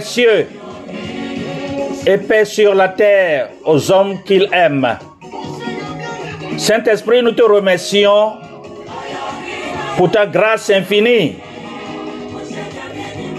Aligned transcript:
cieux 0.00 0.46
et 2.06 2.18
paix 2.18 2.44
sur 2.44 2.74
la 2.74 2.88
terre 2.88 3.48
aux 3.64 3.90
hommes 3.90 4.22
qu'il 4.24 4.48
aime. 4.52 4.96
Saint-Esprit, 6.56 7.22
nous 7.22 7.32
te 7.32 7.42
remercions 7.42 8.32
pour 9.96 10.10
ta 10.10 10.26
grâce 10.26 10.70
infinie. 10.70 11.36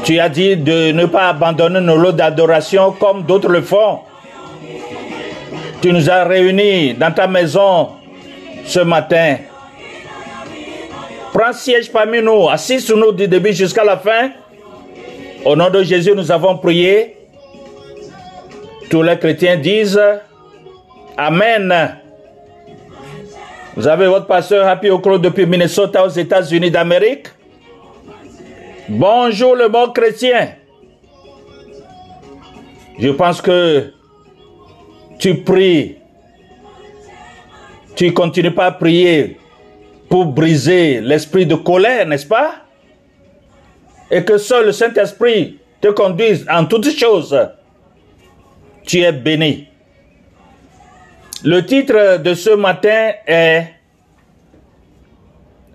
Tu 0.03 0.19
as 0.19 0.29
dit 0.29 0.55
de 0.55 0.91
ne 0.91 1.05
pas 1.05 1.29
abandonner 1.29 1.81
nos 1.81 1.97
lots 1.97 2.11
d'adoration 2.11 2.91
comme 2.93 3.23
d'autres 3.23 3.49
le 3.49 3.61
font. 3.61 3.99
Tu 5.81 5.91
nous 5.91 6.09
as 6.09 6.23
réunis 6.23 6.93
dans 6.93 7.11
ta 7.11 7.27
maison 7.27 7.89
ce 8.65 8.79
matin. 8.79 9.37
Prends 11.33 11.53
siège 11.53 11.91
parmi 11.91 12.21
nous, 12.21 12.49
assis 12.49 12.79
sur 12.79 12.97
nous 12.97 13.11
du 13.11 13.27
début 13.27 13.53
jusqu'à 13.53 13.83
la 13.83 13.97
fin. 13.97 14.31
Au 15.47 15.55
nom 15.55 15.69
de 15.69 15.81
Jésus, 15.81 16.11
nous 16.13 16.29
avons 16.29 16.57
prié. 16.57 17.15
Tous 18.89 19.01
les 19.01 19.17
chrétiens 19.17 19.55
disent 19.55 19.97
Amen. 21.15 21.73
Vous 23.77 23.87
avez 23.87 24.07
votre 24.07 24.27
pasteur 24.27 24.67
Happy 24.67 24.89
Okro 24.89 25.17
depuis 25.17 25.45
Minnesota 25.45 26.03
aux 26.03 26.09
États-Unis 26.09 26.69
d'Amérique. 26.69 27.27
Bonjour 28.89 29.55
le 29.55 29.69
bon 29.69 29.87
chrétien. 29.93 30.49
Je 32.99 33.07
pense 33.11 33.41
que 33.41 33.93
tu 35.17 35.35
pries. 35.35 35.95
Tu 37.95 38.13
continues 38.13 38.51
pas 38.51 38.65
à 38.65 38.71
prier 38.73 39.37
pour 40.09 40.25
briser 40.25 40.99
l'esprit 40.99 41.45
de 41.45 41.55
colère, 41.55 42.05
n'est-ce 42.05 42.27
pas? 42.27 42.66
Et 44.09 44.23
que 44.23 44.37
seul 44.37 44.67
le 44.67 44.71
Saint-Esprit 44.71 45.59
te 45.81 45.89
conduise 45.89 46.45
en 46.49 46.65
toutes 46.65 46.97
choses, 46.97 47.37
tu 48.85 49.01
es 49.01 49.11
béni. 49.11 49.67
Le 51.43 51.65
titre 51.65 52.17
de 52.17 52.33
ce 52.33 52.51
matin 52.51 53.11
est 53.27 53.73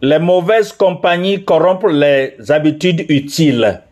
Les 0.05 0.19
mauvaises 0.19 0.73
compagnies 0.73 1.45
corrompent 1.45 1.87
les 1.87 2.35
habitudes 2.51 3.07
utiles. 3.09 3.83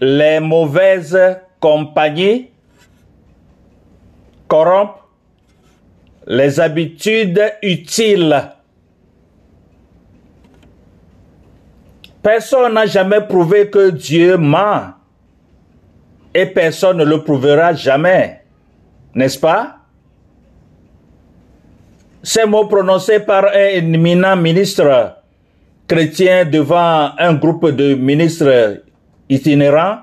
Les 0.00 0.40
mauvaises 0.40 1.18
compagnies 1.60 2.48
corrompent 4.48 5.02
les 6.26 6.58
habitudes 6.58 7.42
utiles. 7.62 8.52
Personne 12.22 12.74
n'a 12.74 12.86
jamais 12.86 13.20
prouvé 13.20 13.68
que 13.68 13.90
Dieu 13.90 14.36
ment. 14.36 14.94
Et 16.34 16.46
personne 16.46 16.98
ne 16.98 17.04
le 17.04 17.22
prouvera 17.22 17.74
jamais. 17.74 18.42
N'est-ce 19.14 19.38
pas? 19.38 19.76
Ces 22.22 22.46
mots 22.46 22.66
prononcés 22.66 23.20
par 23.20 23.46
un 23.46 23.92
éminent 23.92 24.36
ministre 24.36 25.16
chrétien 25.88 26.44
devant 26.44 27.10
un 27.18 27.34
groupe 27.34 27.68
de 27.70 27.94
ministres 27.94 28.82
itinérants 29.28 29.98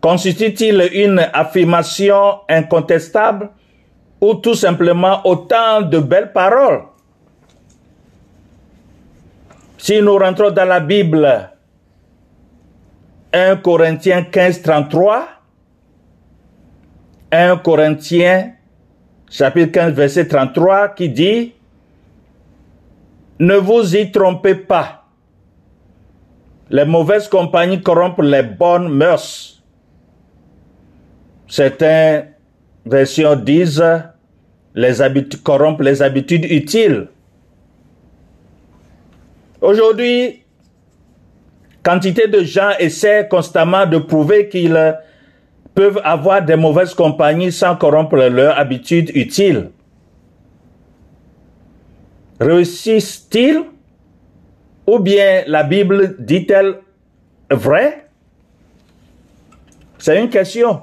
constituent-ils 0.00 0.88
une 0.92 1.18
affirmation 1.32 2.38
incontestable 2.48 3.50
ou 4.20 4.34
tout 4.34 4.54
simplement 4.54 5.20
autant 5.26 5.82
de 5.82 5.98
belles 5.98 6.32
paroles? 6.32 6.82
Si 9.78 10.02
nous 10.02 10.18
rentrons 10.18 10.50
dans 10.50 10.64
la 10.64 10.80
Bible, 10.80 11.50
1 13.32 13.56
Corinthiens 13.56 14.24
15, 14.24 14.62
33, 14.62 15.28
1 17.30 17.56
Corinthiens 17.58 18.52
chapitre 19.30 19.72
15, 19.72 19.92
verset 19.92 20.28
33, 20.28 20.88
qui 20.90 21.08
dit, 21.08 21.54
Ne 23.38 23.54
vous 23.54 23.96
y 23.96 24.10
trompez 24.10 24.56
pas. 24.56 25.04
Les 26.70 26.84
mauvaises 26.84 27.28
compagnies 27.28 27.80
corrompent 27.80 28.22
les 28.22 28.42
bonnes 28.42 28.88
mœurs. 28.88 29.62
Certaines 31.46 32.34
versions 32.84 33.36
disent, 33.36 33.82
les 34.74 35.00
habitudes 35.00 35.42
corrompent 35.42 35.80
les 35.80 36.02
habitudes 36.02 36.44
utiles. 36.44 37.08
Aujourd'hui, 39.60 40.42
quantité 41.82 42.28
de 42.28 42.42
gens 42.42 42.70
essaient 42.78 43.26
constamment 43.28 43.86
de 43.86 43.98
prouver 43.98 44.48
qu'ils 44.48 44.96
peuvent 45.74 46.00
avoir 46.04 46.42
des 46.42 46.56
mauvaises 46.56 46.94
compagnies 46.94 47.52
sans 47.52 47.76
corrompre 47.76 48.16
leur 48.16 48.58
habitude 48.58 49.10
utile. 49.14 49.70
Réussissent-ils? 52.40 53.62
Ou 54.86 54.98
bien 55.00 55.42
la 55.46 55.64
Bible 55.64 56.16
dit-elle 56.18 56.78
vrai? 57.50 58.08
C'est 59.98 60.18
une 60.18 60.30
question. 60.30 60.80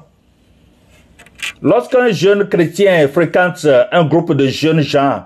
Lorsqu'un 1.62 2.10
jeune 2.12 2.48
chrétien 2.48 3.08
fréquente 3.08 3.66
un 3.92 4.04
groupe 4.06 4.34
de 4.34 4.48
jeunes 4.48 4.82
gens 4.82 5.26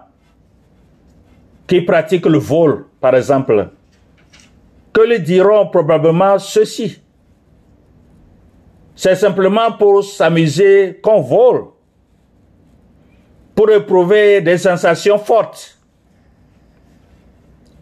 qui 1.68 1.82
pratiquent 1.82 2.28
le 2.28 2.38
vol, 2.38 2.86
par 3.00 3.16
exemple, 3.16 3.70
que 4.94 5.02
lui 5.02 5.20
diront 5.20 5.68
probablement 5.68 6.38
ceci. 6.40 7.02
C'est 8.96 9.16
simplement 9.16 9.72
pour 9.72 10.04
s'amuser 10.04 11.00
qu'on 11.02 11.22
vole, 11.22 11.68
pour 13.56 13.70
éprouver 13.72 14.42
des 14.42 14.58
sensations 14.58 15.18
fortes. 15.18 15.78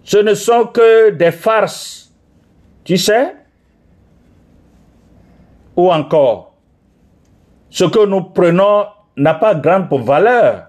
ce 0.04 0.18
ne 0.18 0.34
sont 0.36 0.68
que 0.68 1.10
des 1.10 1.32
farces. 1.32 2.14
Tu 2.84 2.98
sais 2.98 3.36
Ou 5.76 5.92
encore, 5.92 6.54
ce 7.70 7.84
que 7.84 8.06
nous 8.06 8.22
prenons 8.22 8.86
n'a 9.18 9.34
pas 9.34 9.56
grande 9.56 9.90
valeur. 10.04 10.68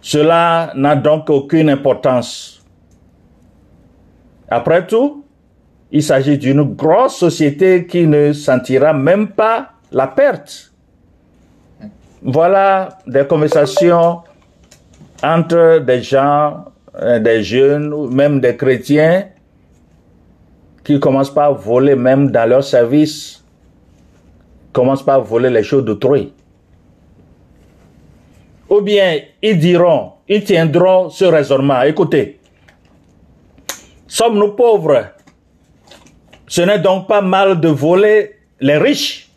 Cela 0.00 0.72
n'a 0.74 0.96
donc 0.96 1.28
aucune 1.30 1.68
importance. 1.68 2.59
Après 4.50 4.84
tout, 4.86 5.24
il 5.92 6.02
s'agit 6.02 6.36
d'une 6.36 6.62
grosse 6.62 7.16
société 7.16 7.86
qui 7.86 8.06
ne 8.06 8.32
sentira 8.32 8.92
même 8.92 9.28
pas 9.28 9.70
la 9.92 10.08
perte. 10.08 10.72
Voilà 12.22 12.98
des 13.06 13.24
conversations 13.26 14.20
entre 15.22 15.78
des 15.78 16.02
gens, 16.02 16.64
euh, 17.00 17.18
des 17.18 17.42
jeunes, 17.42 18.08
même 18.12 18.40
des 18.40 18.56
chrétiens, 18.56 19.26
qui 20.84 20.98
commencent 20.98 21.32
par 21.32 21.54
voler 21.54 21.94
même 21.94 22.30
dans 22.30 22.48
leur 22.48 22.64
service, 22.64 23.42
commencent 24.72 25.04
par 25.04 25.22
voler 25.22 25.50
les 25.50 25.62
choses 25.62 25.84
d'autrui. 25.84 26.32
Ou 28.68 28.80
bien 28.80 29.18
ils 29.42 29.58
diront, 29.58 30.12
ils 30.28 30.44
tiendront 30.44 31.10
ce 31.10 31.24
raisonnement. 31.24 31.82
Écoutez, 31.82 32.39
sommes-nous 34.10 34.52
pauvres? 34.52 35.06
Ce 36.46 36.62
n'est 36.62 36.80
donc 36.80 37.06
pas 37.06 37.22
mal 37.22 37.60
de 37.60 37.68
voler 37.68 38.36
les 38.60 38.76
riches 38.76 39.30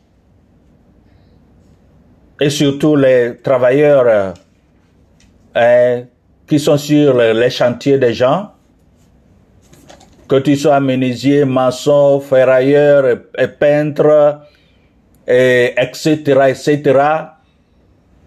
et 2.42 2.50
surtout 2.50 2.96
les 2.96 3.38
travailleurs 3.42 4.34
hein, 5.54 6.04
qui 6.48 6.60
sont 6.60 6.78
sur 6.78 7.16
les 7.16 7.50
chantiers 7.52 8.00
des 8.00 8.14
gens, 8.14 8.52
que 10.28 10.38
tu 10.38 10.56
sois 10.56 10.80
menuisier, 10.80 11.46
maçon, 11.46 12.20
ferrailleur, 12.20 13.20
peintre, 13.60 14.42
et 15.28 15.74
etc., 15.78 16.18
etc., 16.50 17.00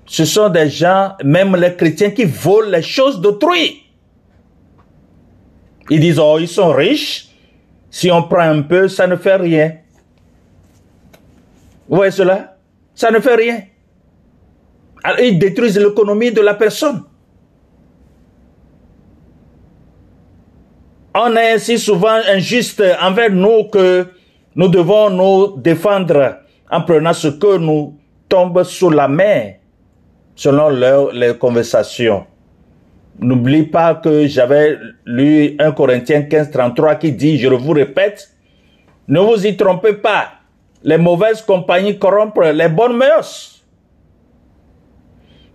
ce 0.09 0.25
sont 0.25 0.49
des 0.49 0.71
gens, 0.71 1.15
même 1.25 1.57
les 1.57 1.75
chrétiens, 1.75 2.11
qui 2.11 2.25
volent 2.25 2.71
les 2.71 2.83
choses 2.83 3.21
d'autrui. 3.21 3.86
Ils 5.91 6.00
disent, 6.00 6.19
oh, 6.19 6.38
ils 6.38 6.49
sont 6.49 6.73
riches. 6.73 7.29
Si 7.91 8.11
on 8.11 8.23
prend 8.23 8.41
un 8.41 8.62
peu, 8.62 8.88
ça 8.88 9.06
ne 9.06 9.17
fait 9.17 9.37
rien. 9.37 9.77
Vous 11.88 11.97
voyez 11.97 12.11
cela? 12.11 12.56
Ça 12.94 13.11
ne 13.11 13.21
fait 13.21 13.37
rien. 13.37 13.62
Ils 15.21 15.38
détruisent 15.38 15.79
l'économie 15.79 16.33
de 16.33 16.41
la 16.41 16.55
personne. 16.55 17.05
On 21.15 21.35
est 21.37 21.53
ainsi 21.53 21.79
souvent 21.79 22.19
injuste 22.29 22.83
envers 23.00 23.31
nous 23.31 23.65
que 23.65 24.06
nous 24.55 24.69
devons 24.69 25.11
nous 25.11 25.56
défendre 25.56 26.41
en 26.71 26.83
prenant 26.83 27.12
ce 27.12 27.29
que 27.29 27.56
nous 27.56 27.99
tombe 28.29 28.62
sous 28.65 28.91
la 28.91 29.09
main 29.09 29.53
selon 30.35 30.69
leur, 30.69 31.12
les 31.12 31.37
conversations. 31.38 32.27
N'oublie 33.19 33.65
pas 33.65 33.95
que 33.95 34.27
j'avais 34.27 34.79
lu 35.07 35.57
1 35.59 35.73
Corinthiens 35.73 36.23
15, 36.23 36.51
33 36.51 36.97
qui 36.97 37.13
dit, 37.13 37.39
je 37.39 37.49
vous 37.49 37.73
répète, 37.73 38.31
ne 39.09 39.21
vous 39.21 39.47
y 39.47 39.57
trompez 39.57 39.95
pas, 39.95 40.33
les 40.83 40.99
mauvaises 40.99 41.43
compagnies 41.43 41.99
corrompent 41.99 42.41
les 42.53 42.69
bonnes 42.69 42.97
mœurs. 42.97 43.65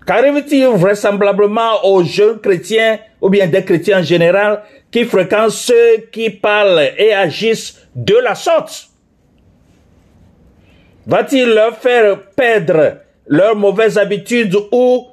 Qu'arrive-t-il 0.06 0.68
vraisemblablement 0.69 1.86
aux 1.86 2.04
jeunes 2.04 2.40
chrétiens 2.40 2.98
ou 3.22 3.30
bien 3.30 3.48
des 3.48 3.64
chrétiens 3.64 4.00
en 4.00 4.04
général 4.04 4.64
qui 4.90 5.06
fréquentent 5.06 5.52
ceux 5.52 6.07
qui 6.12 6.31
parlent 6.31 6.90
et 6.98 7.14
agissent 7.14 7.88
de 7.96 8.16
la 8.16 8.34
sorte? 8.34 8.90
Va-t-il 11.06 11.50
leur 11.54 11.78
faire 11.78 12.19
perdre 12.36 12.98
leurs 13.28 13.56
mauvaises 13.56 13.98
habitudes 13.98 14.57
ou 14.72 15.07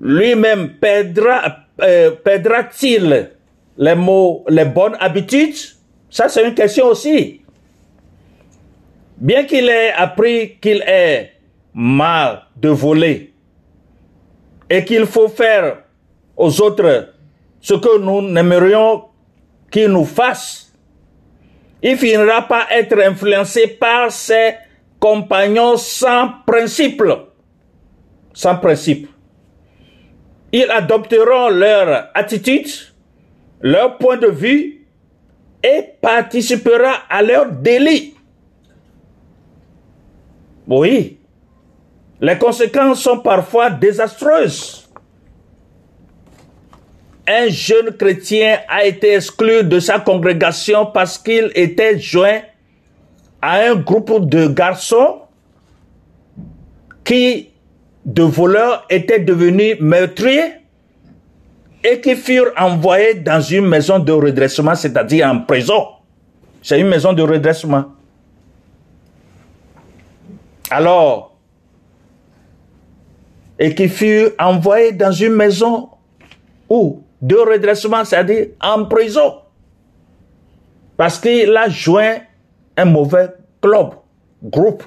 lui-même 0.00 0.74
perdra, 0.80 1.65
euh, 1.80 2.10
perdra-t-il 2.12 3.30
les 3.76 3.94
mots, 3.94 4.44
les 4.48 4.64
bonnes 4.64 4.96
habitudes? 4.98 5.56
Ça, 6.10 6.28
c'est 6.28 6.46
une 6.46 6.54
question 6.54 6.86
aussi. 6.86 7.42
Bien 9.18 9.44
qu'il 9.44 9.68
ait 9.68 9.92
appris 9.92 10.56
qu'il 10.60 10.82
est 10.86 11.32
mal 11.74 12.42
de 12.56 12.68
voler 12.68 13.32
et 14.68 14.84
qu'il 14.84 15.06
faut 15.06 15.28
faire 15.28 15.82
aux 16.36 16.60
autres 16.60 17.14
ce 17.60 17.74
que 17.74 17.98
nous 17.98 18.22
n'aimerions 18.22 19.04
qu'ils 19.70 19.88
nous 19.88 20.04
fassent, 20.04 20.72
il 21.82 21.96
finira 21.96 22.42
par 22.42 22.70
être 22.70 22.98
influencé 23.00 23.66
par 23.68 24.10
ses 24.10 24.54
compagnons 24.98 25.76
sans 25.76 26.30
principe 26.46 27.02
sans 28.36 28.56
principe. 28.56 29.08
Ils 30.58 30.70
adopteront 30.70 31.50
leur 31.50 32.08
attitude, 32.14 32.70
leur 33.60 33.98
point 33.98 34.16
de 34.16 34.28
vue 34.28 34.86
et 35.62 35.82
participera 36.00 36.94
à 37.10 37.20
leur 37.20 37.52
délit. 37.52 38.14
Oui, 40.66 41.18
les 42.22 42.38
conséquences 42.38 43.02
sont 43.02 43.18
parfois 43.18 43.68
désastreuses. 43.68 44.88
Un 47.28 47.48
jeune 47.48 47.90
chrétien 47.94 48.60
a 48.66 48.86
été 48.86 49.12
exclu 49.12 49.62
de 49.62 49.78
sa 49.78 49.98
congrégation 50.00 50.86
parce 50.86 51.18
qu'il 51.18 51.52
était 51.54 51.98
joint 51.98 52.40
à 53.42 53.60
un 53.60 53.74
groupe 53.74 54.26
de 54.26 54.46
garçons 54.46 55.18
qui 57.04 57.50
de 58.06 58.22
voleurs 58.22 58.86
étaient 58.88 59.18
devenus 59.18 59.80
meurtriers 59.80 60.60
et 61.82 62.00
qui 62.00 62.14
furent 62.14 62.52
envoyés 62.56 63.14
dans 63.14 63.40
une 63.40 63.66
maison 63.66 63.98
de 63.98 64.12
redressement, 64.12 64.76
c'est-à-dire 64.76 65.26
en 65.28 65.40
prison. 65.40 65.88
C'est 66.62 66.80
une 66.80 66.86
maison 66.86 67.12
de 67.12 67.22
redressement. 67.22 67.84
Alors, 70.70 71.36
et 73.58 73.74
qui 73.74 73.88
furent 73.88 74.30
envoyés 74.38 74.92
dans 74.92 75.12
une 75.12 75.34
maison 75.34 75.88
où? 76.68 77.02
De 77.20 77.36
redressement, 77.36 78.04
c'est-à-dire 78.04 78.48
en 78.60 78.84
prison. 78.84 79.36
Parce 80.98 81.18
qu'il 81.18 81.56
a 81.56 81.68
joint 81.68 82.18
un 82.76 82.84
mauvais 82.84 83.28
club, 83.60 83.94
groupe. 84.44 84.84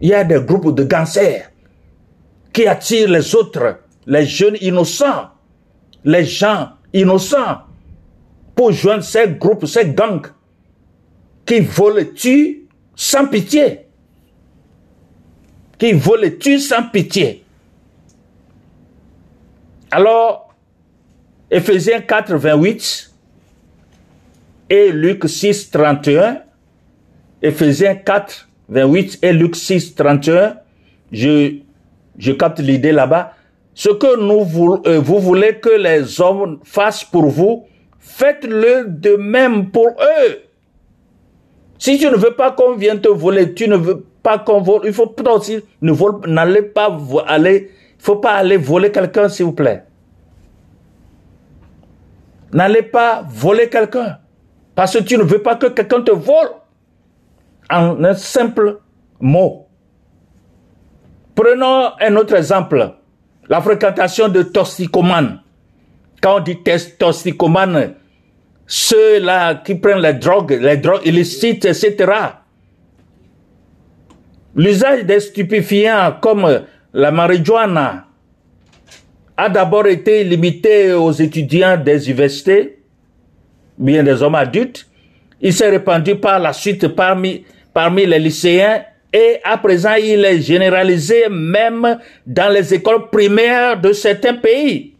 Il 0.00 0.10
y 0.10 0.14
a 0.14 0.24
des 0.24 0.40
groupes 0.40 0.74
de 0.74 0.84
gangsters 0.84 1.50
qui 2.52 2.66
attire 2.66 3.08
les 3.08 3.34
autres, 3.34 3.80
les 4.06 4.26
jeunes 4.26 4.56
innocents, 4.60 5.28
les 6.04 6.24
gens 6.24 6.70
innocents, 6.92 7.58
pour 8.54 8.72
joindre 8.72 9.04
ces 9.04 9.28
groupes, 9.28 9.66
ces 9.66 9.90
gangs 9.90 10.26
qui 11.46 11.60
volent 11.60 11.98
et 11.98 12.12
tuent 12.12 12.66
sans 12.94 13.26
pitié. 13.26 13.86
Qui 15.78 15.92
volent 15.92 16.24
et 16.24 16.36
tuent 16.36 16.58
sans 16.58 16.82
pitié. 16.88 17.44
Alors, 19.90 20.54
Ephésiens 21.50 22.00
4, 22.00 22.34
28 22.34 23.14
et 24.70 24.92
Luc 24.92 25.26
6, 25.26 25.70
31, 25.70 26.42
Ephésiens 27.40 27.94
4, 27.94 28.48
28 28.68 29.18
et 29.22 29.32
Luc 29.32 29.56
6, 29.56 29.94
31, 29.94 30.56
je 31.10 31.60
je 32.18 32.32
capte 32.32 32.58
l'idée 32.58 32.92
là-bas. 32.92 33.32
Ce 33.74 33.90
que 33.90 34.18
nous, 34.20 34.82
euh, 34.86 34.98
vous 34.98 35.20
voulez 35.20 35.60
que 35.60 35.70
les 35.70 36.20
hommes 36.20 36.58
fassent 36.64 37.04
pour 37.04 37.26
vous, 37.26 37.66
faites-le 37.98 38.86
de 38.88 39.16
même 39.16 39.70
pour 39.70 39.86
eux. 39.86 40.38
Si 41.78 41.96
tu 41.98 42.06
ne 42.06 42.16
veux 42.16 42.34
pas 42.34 42.50
qu'on 42.50 42.74
vienne 42.74 43.00
te 43.00 43.08
voler, 43.08 43.54
tu 43.54 43.68
ne 43.68 43.76
veux 43.76 44.04
pas 44.22 44.38
qu'on 44.38 44.60
vole, 44.60 44.82
il 44.84 44.92
faut 44.92 45.14
aussi, 45.30 45.60
ne 45.80 45.92
n'allez 46.26 46.62
pas 46.62 46.98
aller, 47.28 47.70
il 47.98 48.02
faut 48.02 48.16
pas 48.16 48.32
aller 48.32 48.56
voler 48.56 48.90
quelqu'un, 48.90 49.28
s'il 49.28 49.46
vous 49.46 49.52
plaît. 49.52 49.84
N'allez 52.52 52.82
pas 52.82 53.24
voler 53.28 53.68
quelqu'un. 53.68 54.18
Parce 54.74 54.96
que 54.96 55.02
tu 55.02 55.16
ne 55.16 55.22
veux 55.22 55.42
pas 55.42 55.56
que 55.56 55.66
quelqu'un 55.66 56.02
te 56.02 56.10
vole. 56.10 56.50
En 57.70 58.02
un 58.02 58.14
simple 58.14 58.80
mot. 59.20 59.67
Prenons 61.38 61.92
un 62.00 62.16
autre 62.16 62.34
exemple. 62.34 62.94
La 63.48 63.60
fréquentation 63.60 64.26
de 64.26 64.42
toxicomanes. 64.42 65.40
Quand 66.20 66.38
on 66.38 66.40
dit 66.40 66.58
toxicomanes, 66.98 67.94
ceux-là 68.66 69.54
qui 69.54 69.76
prennent 69.76 70.00
les 70.00 70.14
drogues, 70.14 70.58
les 70.60 70.78
drogues 70.78 71.02
illicites, 71.04 71.64
etc. 71.64 72.12
L'usage 74.56 75.04
des 75.04 75.20
stupéfiants 75.20 76.16
comme 76.20 76.62
la 76.92 77.12
marijuana 77.12 78.06
a 79.36 79.48
d'abord 79.48 79.86
été 79.86 80.24
limité 80.24 80.92
aux 80.92 81.12
étudiants 81.12 81.76
des 81.76 82.04
universités 82.06 82.80
bien 83.78 84.02
des 84.02 84.20
hommes 84.24 84.34
adultes. 84.34 84.88
Il 85.40 85.52
s'est 85.52 85.70
répandu 85.70 86.16
par 86.16 86.40
la 86.40 86.52
suite 86.52 86.88
parmi, 86.88 87.44
parmi 87.72 88.06
les 88.06 88.18
lycéens 88.18 88.82
et 89.12 89.38
à 89.44 89.56
présent 89.58 89.94
il 89.94 90.24
est 90.24 90.40
généralisé 90.40 91.28
même 91.30 91.98
dans 92.26 92.52
les 92.52 92.74
écoles 92.74 93.08
primaires 93.10 93.80
de 93.80 93.92
certains 93.92 94.34
pays. 94.34 94.94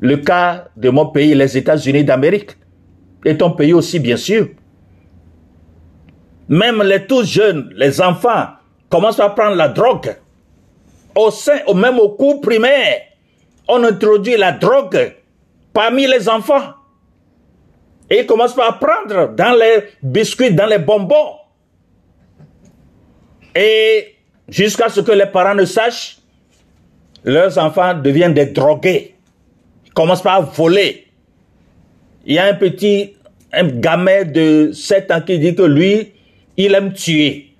Le 0.00 0.18
cas 0.18 0.68
de 0.76 0.90
mon 0.90 1.06
pays, 1.06 1.34
les 1.34 1.56
États-Unis 1.56 2.04
d'Amérique, 2.04 2.56
est 3.24 3.40
un 3.40 3.50
pays 3.50 3.72
aussi 3.72 3.98
bien 3.98 4.16
sûr. 4.16 4.48
Même 6.48 6.82
les 6.82 7.06
tout 7.06 7.24
jeunes, 7.24 7.72
les 7.76 8.00
enfants, 8.00 8.48
commencent 8.90 9.20
à 9.20 9.30
prendre 9.30 9.56
la 9.56 9.68
drogue. 9.68 10.14
Au 11.14 11.30
sein, 11.30 11.58
même 11.74 11.98
au 11.98 12.10
cours 12.10 12.40
primaire, 12.40 13.00
on 13.68 13.82
introduit 13.82 14.36
la 14.36 14.52
drogue 14.52 15.14
parmi 15.72 16.06
les 16.06 16.28
enfants. 16.28 16.74
Et 18.10 18.20
ils 18.20 18.26
commencent 18.26 18.58
à 18.58 18.72
prendre 18.72 19.34
dans 19.34 19.58
les 19.58 19.84
biscuits, 20.02 20.52
dans 20.52 20.66
les 20.66 20.78
bonbons. 20.78 21.36
Et 23.54 24.14
jusqu'à 24.48 24.88
ce 24.88 25.00
que 25.00 25.12
les 25.12 25.26
parents 25.26 25.54
ne 25.54 25.64
sachent, 25.64 26.18
leurs 27.24 27.56
enfants 27.58 27.94
deviennent 27.94 28.34
des 28.34 28.46
drogués. 28.46 29.14
Ils 29.86 29.92
commencent 29.92 30.22
par 30.22 30.42
voler. 30.52 31.06
Il 32.26 32.34
y 32.34 32.38
a 32.38 32.46
un 32.46 32.54
petit 32.54 33.14
un 33.52 33.68
gamin 33.68 34.24
de 34.24 34.72
7 34.72 35.10
ans 35.10 35.20
qui 35.20 35.38
dit 35.38 35.54
que 35.54 35.62
lui, 35.62 36.12
il 36.56 36.74
aime 36.74 36.92
tuer. 36.92 37.50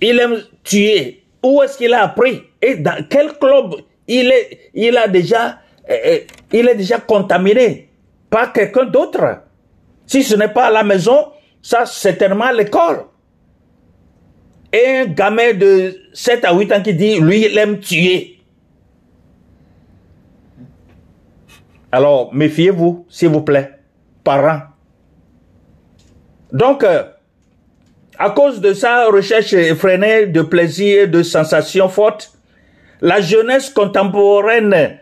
Il 0.00 0.18
aime 0.18 0.42
tuer. 0.62 1.22
Où 1.42 1.62
est-ce 1.62 1.78
qu'il 1.78 1.92
a 1.94 2.02
appris? 2.02 2.42
Et 2.60 2.76
dans 2.76 3.04
quel 3.08 3.32
club 3.38 3.74
il, 4.08 4.30
est, 4.30 4.70
il 4.74 4.96
a 4.96 5.08
déjà, 5.08 5.58
eh, 5.88 6.00
eh, 6.04 6.26
il 6.52 6.68
est 6.68 6.74
déjà 6.74 6.98
contaminé 6.98 7.88
par 8.28 8.52
quelqu'un 8.52 8.84
d'autre 8.84 9.42
Si 10.06 10.22
ce 10.22 10.34
n'est 10.36 10.48
pas 10.48 10.66
à 10.66 10.70
la 10.70 10.82
maison, 10.82 11.28
ça 11.64 11.86
c'est 11.86 12.20
à 12.22 12.52
l'école. 12.52 13.06
Et 14.70 14.98
un 14.98 15.06
gamin 15.06 15.54
de 15.54 15.96
7 16.12 16.44
à 16.44 16.52
8 16.52 16.72
ans 16.72 16.82
qui 16.82 16.92
dit, 16.92 17.18
lui, 17.18 17.46
il 17.46 17.56
aime 17.56 17.78
tuer. 17.78 18.38
Alors, 21.90 22.34
méfiez-vous, 22.34 23.06
s'il 23.08 23.28
vous 23.28 23.40
plaît, 23.40 23.78
parents. 24.24 24.60
Donc, 26.52 26.84
euh, 26.84 27.04
à 28.18 28.30
cause 28.30 28.60
de 28.60 28.74
sa 28.74 29.06
recherche 29.06 29.54
effrénée 29.54 30.26
de 30.26 30.42
plaisir, 30.42 31.08
de 31.08 31.22
sensations 31.22 31.88
fortes, 31.88 32.32
la 33.00 33.22
jeunesse 33.22 33.70
contemporaine 33.70 34.98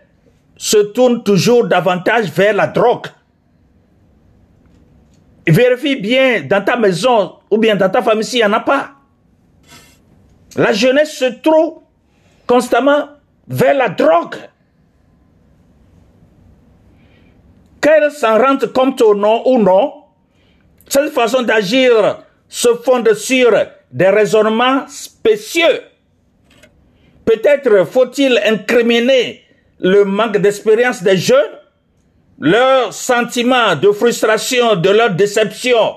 se 0.56 0.76
tourne 0.76 1.24
toujours 1.24 1.66
davantage 1.66 2.26
vers 2.26 2.54
la 2.54 2.68
drogue. 2.68 3.06
Vérifie 5.46 5.96
bien 5.96 6.42
dans 6.42 6.64
ta 6.64 6.76
maison 6.76 7.34
ou 7.50 7.58
bien 7.58 7.76
dans 7.76 7.90
ta 7.90 8.02
famille 8.02 8.24
s'il 8.24 8.40
n'y 8.40 8.44
en 8.44 8.52
a 8.52 8.60
pas. 8.60 8.92
La 10.56 10.72
jeunesse 10.72 11.16
se 11.16 11.24
trouve 11.42 11.80
constamment 12.46 13.08
vers 13.48 13.74
la 13.74 13.88
drogue. 13.88 14.36
qu'elle 17.82 18.10
s'en 18.12 18.38
rende 18.38 18.72
compte 18.72 19.00
ou 19.02 19.14
non, 19.14 19.42
ou 19.46 19.58
non, 19.58 19.92
cette 20.88 21.10
façon 21.10 21.42
d'agir 21.42 22.24
se 22.48 22.68
fonde 22.76 23.12
sur 23.14 23.50
des 23.90 24.08
raisonnements 24.08 24.86
spécieux. 24.88 25.82
Peut-être 27.24 27.84
faut-il 27.86 28.40
incriminer 28.44 29.42
le 29.80 30.04
manque 30.04 30.38
d'expérience 30.38 31.02
des 31.02 31.16
jeunes, 31.16 31.58
leur 32.42 32.92
sentiment 32.92 33.76
de 33.76 33.92
frustration, 33.92 34.74
de 34.74 34.90
leur 34.90 35.14
déception, 35.14 35.94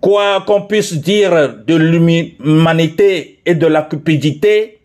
quoi 0.00 0.40
qu'on 0.44 0.62
puisse 0.62 0.92
dire 0.94 1.54
de 1.64 1.76
l'humanité 1.76 3.40
et 3.46 3.54
de 3.54 3.66
la 3.68 3.82
cupidité, 3.82 4.80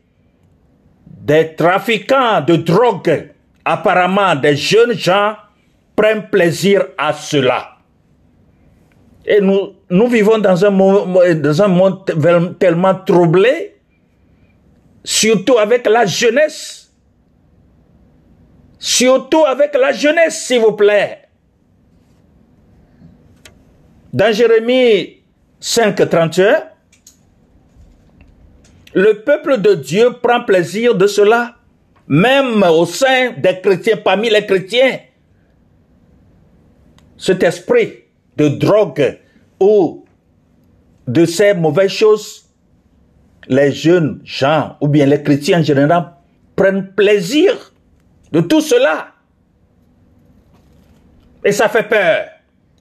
des 1.08 1.56
trafiquants 1.56 2.42
de 2.42 2.58
drogue, 2.58 3.32
apparemment 3.66 4.36
des 4.36 4.56
jeunes 4.56 4.94
gens, 4.94 5.36
prennent 5.96 6.30
plaisir 6.30 6.86
à 6.96 7.12
cela. 7.14 7.78
Et 9.26 9.42
nous, 9.42 9.74
nous 9.90 10.08
vivons 10.08 10.38
dans 10.38 10.64
un, 10.64 11.34
dans 11.34 11.62
un 11.64 11.68
monde 11.68 12.06
tellement 12.60 12.94
troublé, 12.94 13.78
surtout 15.04 15.58
avec 15.58 15.88
la 15.88 16.06
jeunesse. 16.06 16.85
Surtout 18.80 19.46
avec 19.46 19.74
la 19.76 19.92
jeunesse, 19.92 20.44
s'il 20.46 20.62
vous 20.62 20.74
plaît. 20.74 21.22
Dans 24.14 24.34
Jérémie 24.34 25.24
5, 25.60 26.10
31, 26.10 26.64
le 28.94 29.22
peuple 29.24 29.60
de 29.60 29.74
Dieu 29.76 30.14
prend 30.22 30.44
plaisir 30.44 30.96
de 30.96 31.08
cela, 31.08 31.56
même 32.08 32.64
au 32.64 32.86
sein 32.86 33.32
des 33.38 33.60
chrétiens, 33.60 33.98
parmi 33.98 34.30
les 34.30 34.46
chrétiens 34.46 35.00
cet 37.18 37.44
esprit 37.44 38.04
de 38.38 38.50
drogue 38.50 39.20
ou 39.60 40.06
de 41.08 41.26
ces 41.26 41.54
mauvaises 41.54 41.92
choses, 41.92 42.50
les 43.48 43.72
jeunes 43.72 44.22
gens 44.24 44.76
ou 44.82 44.88
bien 44.88 45.06
les 45.06 45.22
chrétiens 45.22 45.60
en 45.60 45.64
général 45.64 46.14
prennent 46.56 46.92
plaisir 46.94 47.74
de 48.32 48.42
tout 48.42 48.62
cela. 48.62 49.08
Et 51.44 51.52
ça 51.52 51.70
fait 51.70 51.88
peur. 51.88 52.26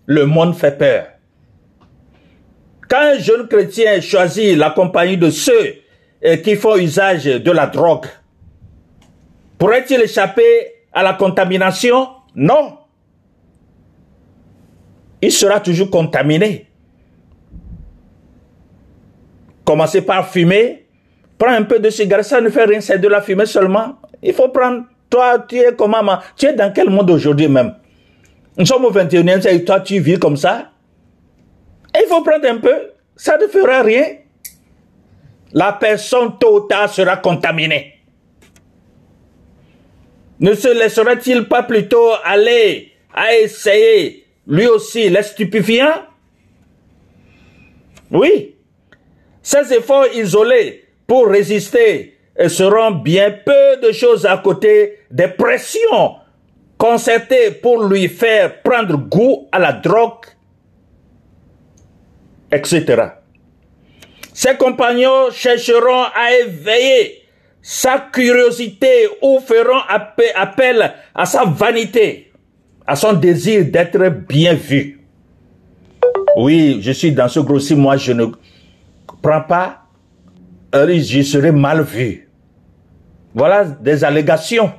Le 0.07 0.27
monde 0.27 0.55
fait 0.55 0.77
peur. 0.77 1.07
Quand 2.89 3.15
un 3.15 3.19
jeune 3.19 3.49
chrétien 3.49 4.01
choisit 4.01 4.57
la 4.57 4.71
compagnie 4.71 5.17
de 5.17 5.31
ceux 5.31 5.77
eh, 6.23 6.41
qui 6.43 6.57
font 6.57 6.77
usage 6.77 7.25
de 7.25 7.51
la 7.51 7.67
drogue, 7.67 8.07
pourrait-il 9.59 10.01
échapper 10.03 10.73
à 10.93 11.03
la 11.03 11.15
contamination? 11.15 12.09
Non 12.35 12.79
il 15.25 15.33
sera 15.33 15.59
toujours 15.59 15.89
contaminé. 15.91 16.67
Commencez 19.65 20.03
par 20.03 20.29
fumer. 20.29 20.87
Prends 21.39 21.53
un 21.53 21.63
peu 21.63 21.79
de 21.79 21.89
cigarette, 21.89 22.27
ça 22.27 22.43
ne 22.43 22.51
fait 22.51 22.65
rien, 22.65 22.81
c'est 22.83 22.99
de 22.99 23.09
la 23.09 23.23
fumée 23.23 23.47
seulement. 23.47 23.97
Il 24.23 24.35
faut 24.35 24.51
prendre, 24.51 24.85
toi, 25.15 25.39
tu 25.49 25.59
es 25.59 25.73
comment, 25.77 26.19
tu 26.37 26.47
es 26.47 26.55
dans 26.55 26.73
quel 26.73 26.91
monde 26.91 27.09
aujourd'hui 27.09 27.47
même? 27.47 27.77
Nous 28.57 28.67
sommes 28.67 28.85
au 28.85 28.91
21e 28.91 29.41
siècle 29.41 29.65
toi, 29.65 29.79
tu 29.79 30.01
vis 30.01 30.19
comme 30.19 30.37
ça. 30.37 30.73
il 31.95 32.09
faut 32.09 32.21
prendre 32.23 32.49
un 32.49 32.57
peu, 32.57 32.91
ça 33.15 33.39
ne 33.39 33.47
fera 33.47 33.83
rien. 33.83 34.07
La 35.53 35.73
personne 35.75 36.37
tôt 36.41 36.57
ou 36.57 36.61
tard 36.67 36.93
sera 36.93 37.17
contaminée. 37.19 37.95
Ne 40.41 40.53
se 40.55 40.77
laisserait-il 40.77 41.47
pas 41.47 41.63
plutôt 41.63 42.11
aller 42.25 42.91
à 43.15 43.37
essayer 43.37 44.27
lui 44.49 44.67
aussi 44.67 45.09
les 45.11 45.23
stupéfiants? 45.23 46.03
Oui. 48.11 48.57
Ces 49.43 49.75
efforts 49.75 50.09
isolés 50.13 50.89
pour 51.07 51.29
résister 51.29 52.14
seront 52.49 52.93
bien 52.93 53.31
peu 53.31 53.87
de 53.87 53.93
choses 53.93 54.27
à 54.27 54.39
côté 54.39 54.99
des 55.11 55.29
pressions 55.29 56.17
concertées 56.77 57.53
pour 57.53 57.85
lui 57.85 58.09
faire 58.09 58.63
prendre 58.63 58.97
goût 58.97 59.49
à 59.53 59.59
la 59.59 59.73
drogue, 59.73 60.27
etc. 62.51 63.03
Ses 64.33 64.57
compagnons 64.57 65.31
chercheront 65.31 66.05
à 66.15 66.33
éveiller 66.45 67.23
sa 67.63 67.99
curiosité 68.13 69.09
ou 69.23 69.39
feront 69.41 69.81
appel 69.89 70.93
à 71.15 71.25
sa 71.25 71.45
vanité 71.45 72.33
à 72.87 72.97
son 72.97 73.15
désir 73.15 73.65
d'être 73.67 74.09
bien 74.29 74.55
vu. 74.55 75.01
Oui, 76.37 76.81
je 76.83 76.93
suis 76.93 77.13
dans 77.13 77.29
ce 77.29 77.41
gros 77.41 77.61
si 77.61 77.75
moi 77.75 77.97
je 77.97 78.13
ne 78.13 78.27
prends 79.23 79.41
pas, 79.43 79.85
je 80.73 81.23
serai 81.23 81.53
mal 81.53 81.83
vu. 81.83 82.24
Voilà 83.35 83.65
des 83.65 84.05
allégations. 84.05 84.73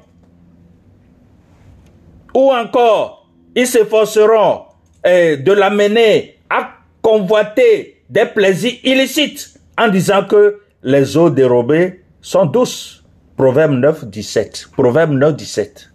Ou 2.34 2.52
encore, 2.52 3.30
ils 3.56 3.68
s'efforceront 3.68 4.64
euh, 5.06 5.38
de 5.38 5.52
l'amener 5.52 6.38
à 6.50 6.70
convoiter 7.02 8.02
des 8.10 8.26
plaisirs 8.26 8.80
illicites 8.84 9.60
en 9.78 9.90
disant 9.90 10.26
que 10.26 10.60
les 10.84 11.18
eaux 11.18 11.30
dérobées 11.30 12.02
sont 12.22 12.46
douces. 12.46 13.04
Proverbe 13.38 13.72
9, 13.74 14.06
17. 14.06 14.70
Proverbe 14.74 15.12
9, 15.12 15.36
17. 15.36 15.92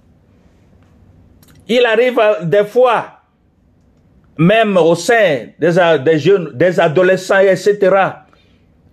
Il 1.68 1.86
arrive 1.86 2.20
des 2.42 2.64
fois, 2.64 3.20
même 4.36 4.76
au 4.76 4.94
sein 4.94 5.46
des, 5.58 6.18
jeunes, 6.18 6.50
des 6.54 6.78
adolescents, 6.80 7.38
etc. 7.38 7.78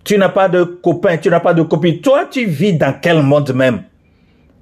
Tu 0.08 0.16
n'as 0.16 0.30
pas 0.30 0.48
de 0.48 0.64
copain, 0.64 1.18
tu 1.18 1.28
n'as 1.28 1.40
pas 1.40 1.52
de 1.52 1.60
copine. 1.60 2.00
Toi, 2.00 2.24
tu 2.30 2.46
vis 2.46 2.72
dans 2.72 2.98
quel 2.98 3.22
monde 3.22 3.52
même? 3.52 3.82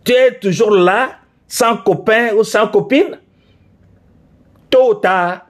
Tu 0.02 0.10
es 0.10 0.32
toujours 0.40 0.72
là 0.72 1.20
sans 1.46 1.76
copain 1.76 2.34
ou 2.36 2.42
sans 2.42 2.66
copine, 2.66 3.16
tôt 4.68 4.90
ou 4.90 4.94
tard, 4.94 5.46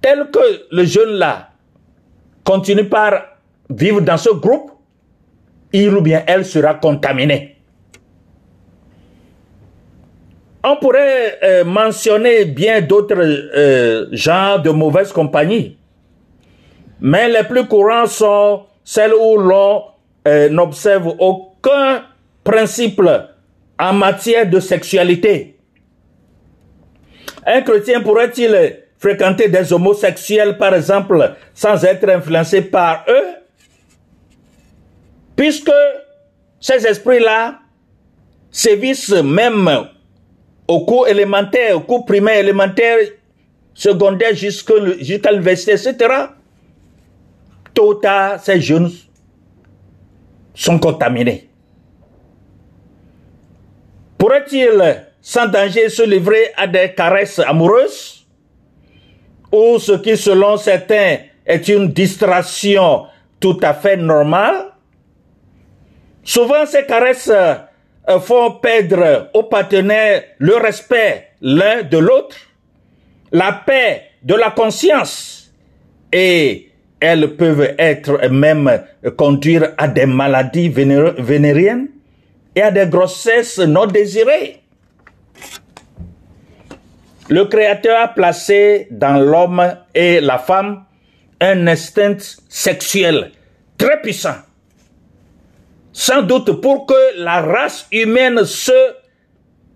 tel 0.00 0.26
que 0.32 0.40
le 0.72 0.84
jeune 0.84 1.10
là 1.10 1.50
continue 2.42 2.82
par 2.82 3.22
vivre 3.70 4.00
dans 4.00 4.16
ce 4.16 4.30
groupe, 4.30 4.72
il 5.72 5.94
ou 5.94 6.00
bien 6.00 6.24
elle 6.26 6.44
sera 6.44 6.74
contaminé. 6.74 7.56
On 10.64 10.74
pourrait 10.74 11.38
euh, 11.44 11.64
mentionner 11.64 12.46
bien 12.46 12.80
d'autres 12.80 13.14
euh, 13.16 14.08
genres 14.10 14.60
de 14.60 14.70
mauvaises 14.70 15.12
compagnies, 15.12 15.78
mais 17.00 17.28
les 17.28 17.44
plus 17.44 17.68
courants 17.68 18.06
sont 18.06 18.64
celles 18.90 19.14
où 19.14 19.36
l'on 19.36 19.84
euh, 20.26 20.48
n'observe 20.48 21.14
aucun 21.20 22.02
principe 22.42 23.00
en 23.78 23.92
matière 23.92 24.50
de 24.50 24.58
sexualité. 24.58 25.60
Un 27.46 27.62
chrétien 27.62 28.00
pourrait-il 28.00 28.80
fréquenter 28.98 29.48
des 29.48 29.72
homosexuels, 29.72 30.58
par 30.58 30.74
exemple, 30.74 31.36
sans 31.54 31.84
être 31.84 32.08
influencé 32.08 32.62
par 32.62 33.04
eux? 33.08 33.28
Puisque 35.36 35.70
ces 36.58 36.84
esprits-là 36.84 37.60
sévissent 38.50 39.10
même 39.22 39.70
au 40.66 40.84
cours 40.84 41.06
élémentaire, 41.06 41.76
au 41.76 41.80
cours 41.82 42.04
primaire 42.04 42.38
élémentaire, 42.40 42.98
secondaire 43.72 44.34
jusqu'à 44.34 44.74
l'université, 45.30 45.74
etc. 45.74 46.08
Tôt 47.74 47.90
ou 47.90 47.94
tard, 47.94 48.40
ces 48.40 48.60
jeunes 48.60 48.90
sont 50.54 50.78
contaminés. 50.78 51.48
Pourrait-il 54.18 55.06
sans 55.20 55.46
danger 55.46 55.88
se 55.88 56.02
livrer 56.02 56.52
à 56.56 56.66
des 56.66 56.92
caresses 56.94 57.38
amoureuses? 57.38 58.26
Ou 59.52 59.78
ce 59.78 59.92
qui 59.92 60.16
selon 60.16 60.56
certains 60.56 61.18
est 61.44 61.68
une 61.68 61.88
distraction 61.88 63.06
tout 63.40 63.58
à 63.62 63.74
fait 63.74 63.96
normale? 63.96 64.66
Souvent 66.22 66.66
ces 66.66 66.84
caresses 66.84 67.30
euh, 67.30 68.20
font 68.20 68.52
perdre 68.52 69.30
aux 69.34 69.44
partenaires 69.44 70.22
le 70.38 70.56
respect 70.56 71.30
l'un 71.40 71.82
de 71.82 71.98
l'autre, 71.98 72.36
la 73.32 73.52
paix 73.52 74.10
de 74.22 74.34
la 74.34 74.50
conscience 74.50 75.52
et 76.12 76.69
elles 77.00 77.36
peuvent 77.36 77.74
être 77.78 78.28
même 78.28 78.82
conduire 79.16 79.72
à 79.78 79.88
des 79.88 80.06
maladies 80.06 80.68
vénériennes 80.68 81.88
et 82.54 82.62
à 82.62 82.70
des 82.70 82.86
grossesses 82.86 83.58
non 83.58 83.86
désirées. 83.86 84.60
Le 87.28 87.44
Créateur 87.44 87.98
a 88.00 88.08
placé 88.08 88.88
dans 88.90 89.18
l'homme 89.18 89.62
et 89.94 90.20
la 90.20 90.38
femme 90.38 90.84
un 91.40 91.66
instinct 91.68 92.16
sexuel 92.48 93.30
très 93.78 94.00
puissant. 94.02 94.34
Sans 95.92 96.22
doute 96.22 96.60
pour 96.60 96.86
que 96.86 97.18
la 97.18 97.40
race 97.40 97.86
humaine 97.92 98.40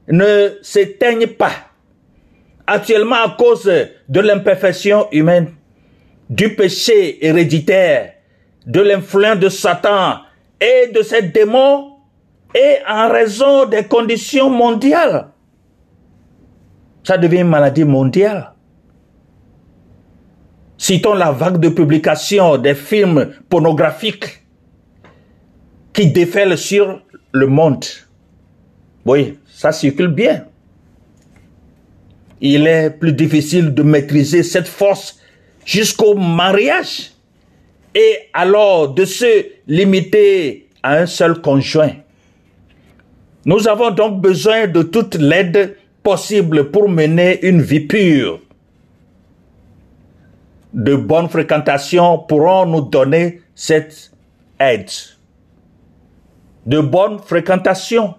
ne 0.09 0.49
s'éteigne 0.62 1.28
pas. 1.28 1.52
Actuellement, 2.66 3.25
à 3.25 3.37
cause 3.38 3.71
de 4.09 4.21
l'imperfection 4.21 5.07
humaine, 5.12 5.53
du 6.34 6.56
péché 6.56 7.25
héréditaire, 7.25 8.14
de 8.66 8.80
l'influence 8.80 9.38
de 9.38 9.49
Satan 9.49 10.18
et 10.60 10.90
de 10.92 11.00
ses 11.02 11.23
démons, 11.23 11.92
et 12.54 12.78
en 12.88 13.08
raison 13.08 13.66
des 13.66 13.84
conditions 13.84 14.50
mondiales. 14.50 15.28
Ça 17.04 17.18
devient 17.18 17.40
une 17.40 17.49
maladie 17.49 17.84
mondiale. 17.84 18.52
Citons 20.76 21.14
la 21.14 21.30
vague 21.30 21.58
de 21.58 21.68
publication 21.68 22.56
des 22.58 22.75
films 22.75 23.32
pornographiques 23.49 24.42
qui 25.92 26.08
déferlent 26.10 26.58
sur 26.58 27.00
le 27.32 27.47
monde. 27.47 27.84
Oui, 29.04 29.38
ça 29.47 29.70
circule 29.73 30.08
bien. 30.08 30.47
Il 32.40 32.66
est 32.66 32.90
plus 32.90 33.12
difficile 33.12 33.73
de 33.73 33.82
maîtriser 33.82 34.42
cette 34.42 34.68
force 34.68 35.20
jusqu'au 35.64 36.14
mariage 36.14 37.12
et 37.94 38.28
alors 38.32 38.92
de 38.92 39.04
se 39.04 39.46
limiter 39.66 40.68
à 40.82 40.96
un 40.98 41.06
seul 41.06 41.40
conjoint. 41.40 41.92
Nous 43.46 43.68
avons 43.68 43.90
donc 43.90 44.20
besoin 44.20 44.66
de 44.66 44.82
toute 44.82 45.14
l'aide 45.16 45.76
possible 46.02 46.70
pour 46.70 46.88
mener 46.88 47.46
une 47.46 47.62
vie 47.62 47.80
pure. 47.80 48.40
De 50.72 50.96
bonnes 50.96 51.28
fréquentations 51.28 52.18
pourront 52.18 52.66
nous 52.66 52.80
donner 52.80 53.42
cette 53.54 54.12
aide. 54.58 54.90
De 56.66 56.80
bonnes 56.80 57.18
fréquentations 57.18 58.14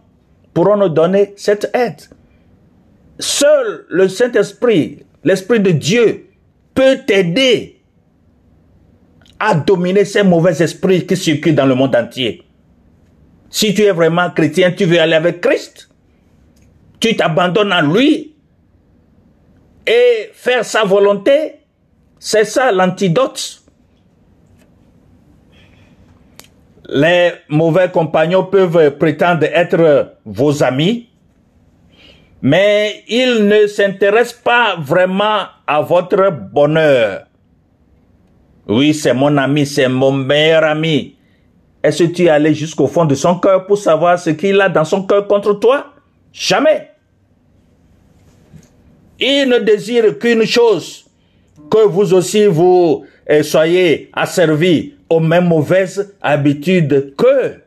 pourront 0.53 0.77
nous 0.77 0.89
donner 0.89 1.33
cette 1.35 1.69
aide. 1.73 2.01
Seul 3.19 3.85
le 3.89 4.07
Saint-Esprit, 4.07 5.03
l'Esprit 5.23 5.59
de 5.59 5.71
Dieu, 5.71 6.27
peut 6.75 6.99
t'aider 7.07 7.81
à 9.39 9.55
dominer 9.55 10.05
ces 10.05 10.23
mauvais 10.23 10.61
esprits 10.61 11.07
qui 11.07 11.17
circulent 11.17 11.55
dans 11.55 11.65
le 11.65 11.75
monde 11.75 11.95
entier. 11.95 12.43
Si 13.49 13.73
tu 13.73 13.83
es 13.83 13.91
vraiment 13.91 14.29
chrétien, 14.29 14.71
tu 14.71 14.85
veux 14.85 14.99
aller 14.99 15.13
avec 15.15 15.41
Christ, 15.41 15.89
tu 16.99 17.15
t'abandonnes 17.15 17.71
à 17.71 17.81
lui 17.81 18.35
et 19.87 20.29
faire 20.33 20.65
sa 20.65 20.83
volonté, 20.83 21.55
c'est 22.19 22.45
ça 22.45 22.71
l'antidote. 22.71 23.61
Les 26.89 27.31
mauvais 27.49 27.89
compagnons 27.89 28.43
peuvent 28.45 28.97
prétendre 28.97 29.45
être 29.45 30.17
vos 30.25 30.63
amis, 30.63 31.09
mais 32.41 33.03
ils 33.07 33.45
ne 33.47 33.67
s'intéressent 33.67 34.41
pas 34.43 34.75
vraiment 34.79 35.43
à 35.65 35.81
votre 35.81 36.31
bonheur. 36.31 37.25
Oui, 38.67 38.93
c'est 38.93 39.13
mon 39.13 39.37
ami, 39.37 39.65
c'est 39.65 39.87
mon 39.87 40.11
meilleur 40.11 40.63
ami. 40.63 41.15
Est-ce 41.83 42.03
que 42.03 42.09
tu 42.09 42.23
es 42.25 42.29
allé 42.29 42.53
jusqu'au 42.53 42.87
fond 42.87 43.05
de 43.05 43.13
son 43.13 43.39
cœur 43.39 43.67
pour 43.67 43.77
savoir 43.77 44.17
ce 44.17 44.31
qu'il 44.31 44.59
a 44.59 44.69
dans 44.69 44.85
son 44.85 45.03
cœur 45.03 45.27
contre 45.27 45.53
toi? 45.53 45.93
Jamais. 46.33 46.89
Il 49.19 49.47
ne 49.49 49.59
désire 49.59 50.17
qu'une 50.17 50.45
chose, 50.45 51.05
que 51.69 51.85
vous 51.85 52.13
aussi 52.13 52.47
vous 52.47 53.05
eh, 53.27 53.43
soyez 53.43 54.09
asservis 54.13 54.93
aux 55.09 55.19
mêmes 55.19 55.47
mauvaises 55.47 56.13
habitudes 56.21 57.13
qu'eux. 57.15 57.61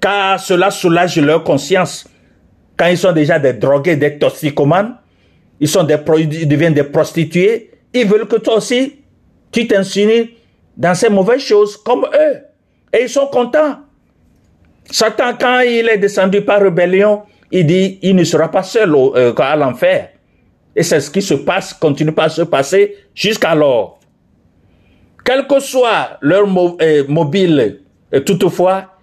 Car 0.00 0.38
cela 0.40 0.70
soulage 0.70 1.16
leur 1.18 1.44
conscience. 1.44 2.06
Quand 2.76 2.86
ils 2.86 2.98
sont 2.98 3.12
déjà 3.12 3.38
des 3.38 3.52
drogués, 3.52 3.96
des 3.96 4.18
toxicomanes, 4.18 4.96
ils, 5.60 5.68
sont 5.68 5.84
des, 5.84 5.96
ils 6.18 6.48
deviennent 6.48 6.74
des 6.74 6.84
prostituées, 6.84 7.70
ils 7.92 8.06
veulent 8.06 8.26
que 8.26 8.36
toi 8.36 8.56
aussi, 8.56 9.00
tu 9.52 9.66
t'insinues 9.68 10.30
dans 10.76 10.94
ces 10.94 11.08
mauvaises 11.08 11.42
choses 11.42 11.76
comme 11.76 12.04
eux. 12.04 12.36
Et 12.92 13.02
ils 13.02 13.08
sont 13.08 13.26
contents. 13.26 13.78
Satan, 14.90 15.34
quand 15.38 15.60
il 15.60 15.88
est 15.88 15.98
descendu 15.98 16.42
par 16.42 16.60
rébellion, 16.60 17.22
il 17.50 17.66
dit, 17.66 17.98
il 18.02 18.16
ne 18.16 18.24
sera 18.24 18.50
pas 18.50 18.62
seul 18.62 18.94
au, 18.94 19.16
euh, 19.16 19.32
à 19.38 19.56
l'enfer. 19.56 20.10
Et 20.74 20.82
c'est 20.82 21.00
ce 21.00 21.10
qui 21.10 21.22
se 21.22 21.34
passe, 21.34 21.72
continue 21.72 22.12
pas 22.12 22.24
à 22.24 22.28
se 22.28 22.42
passer 22.42 22.96
jusqu'alors. 23.14 24.00
Quel 25.24 25.46
que 25.46 25.60
soit 25.60 26.18
leur 26.20 26.46
euh, 26.82 27.04
mobile, 27.08 27.80
et 28.12 28.22
toutefois, 28.22 28.93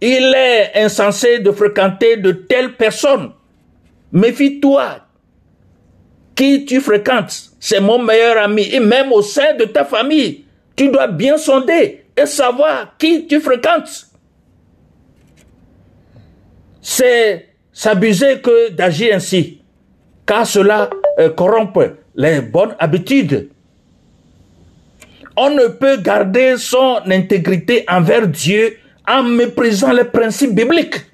il 0.00 0.34
est 0.34 0.72
insensé 0.82 1.40
de 1.40 1.50
fréquenter 1.52 2.16
de 2.16 2.32
telles 2.32 2.74
personnes. 2.74 3.32
Méfie-toi. 4.12 5.06
Qui 6.34 6.64
tu 6.64 6.80
fréquentes, 6.80 7.50
c'est 7.60 7.80
mon 7.80 8.02
meilleur 8.02 8.42
ami. 8.42 8.62
Et 8.72 8.80
même 8.80 9.12
au 9.12 9.20
sein 9.20 9.54
de 9.58 9.64
ta 9.64 9.84
famille, 9.84 10.44
tu 10.74 10.88
dois 10.88 11.08
bien 11.08 11.36
sonder 11.36 12.04
et 12.16 12.26
savoir 12.26 12.96
qui 12.96 13.26
tu 13.26 13.40
fréquentes. 13.40 14.06
C'est 16.80 17.48
s'abuser 17.72 18.40
que 18.40 18.70
d'agir 18.70 19.14
ainsi, 19.14 19.60
car 20.24 20.46
cela 20.46 20.88
euh, 21.18 21.28
corrompt 21.28 21.78
les 22.14 22.40
bonnes 22.40 22.74
habitudes. 22.78 23.50
On 25.36 25.50
ne 25.50 25.66
peut 25.68 25.98
garder 25.98 26.56
son 26.56 27.00
intégrité 27.06 27.84
envers 27.88 28.26
Dieu 28.26 28.78
en 29.08 29.22
méprisant 29.22 29.92
les 29.92 30.04
principes 30.04 30.54
bibliques. 30.54 31.06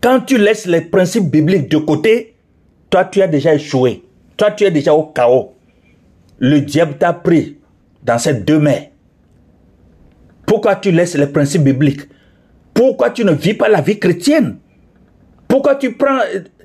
Quand 0.00 0.20
tu 0.20 0.38
laisses 0.38 0.66
les 0.66 0.80
principes 0.80 1.30
bibliques 1.30 1.68
de 1.70 1.78
côté, 1.78 2.34
toi 2.90 3.04
tu 3.04 3.22
as 3.22 3.28
déjà 3.28 3.54
échoué. 3.54 4.02
Toi 4.36 4.50
tu 4.50 4.64
es 4.64 4.70
déjà 4.70 4.94
au 4.94 5.04
chaos. 5.04 5.54
Le 6.38 6.60
diable 6.60 6.96
t'a 6.98 7.12
pris 7.12 7.58
dans 8.02 8.18
ses 8.18 8.34
deux 8.34 8.58
mains. 8.58 8.82
Pourquoi 10.46 10.76
tu 10.76 10.90
laisses 10.90 11.16
les 11.16 11.28
principes 11.28 11.62
bibliques? 11.62 12.08
Pourquoi 12.74 13.10
tu 13.10 13.24
ne 13.24 13.32
vis 13.32 13.54
pas 13.54 13.68
la 13.68 13.80
vie 13.80 13.98
chrétienne? 13.98 14.58
Pourquoi 15.46 15.76
tu 15.76 15.92
prends 15.92 16.18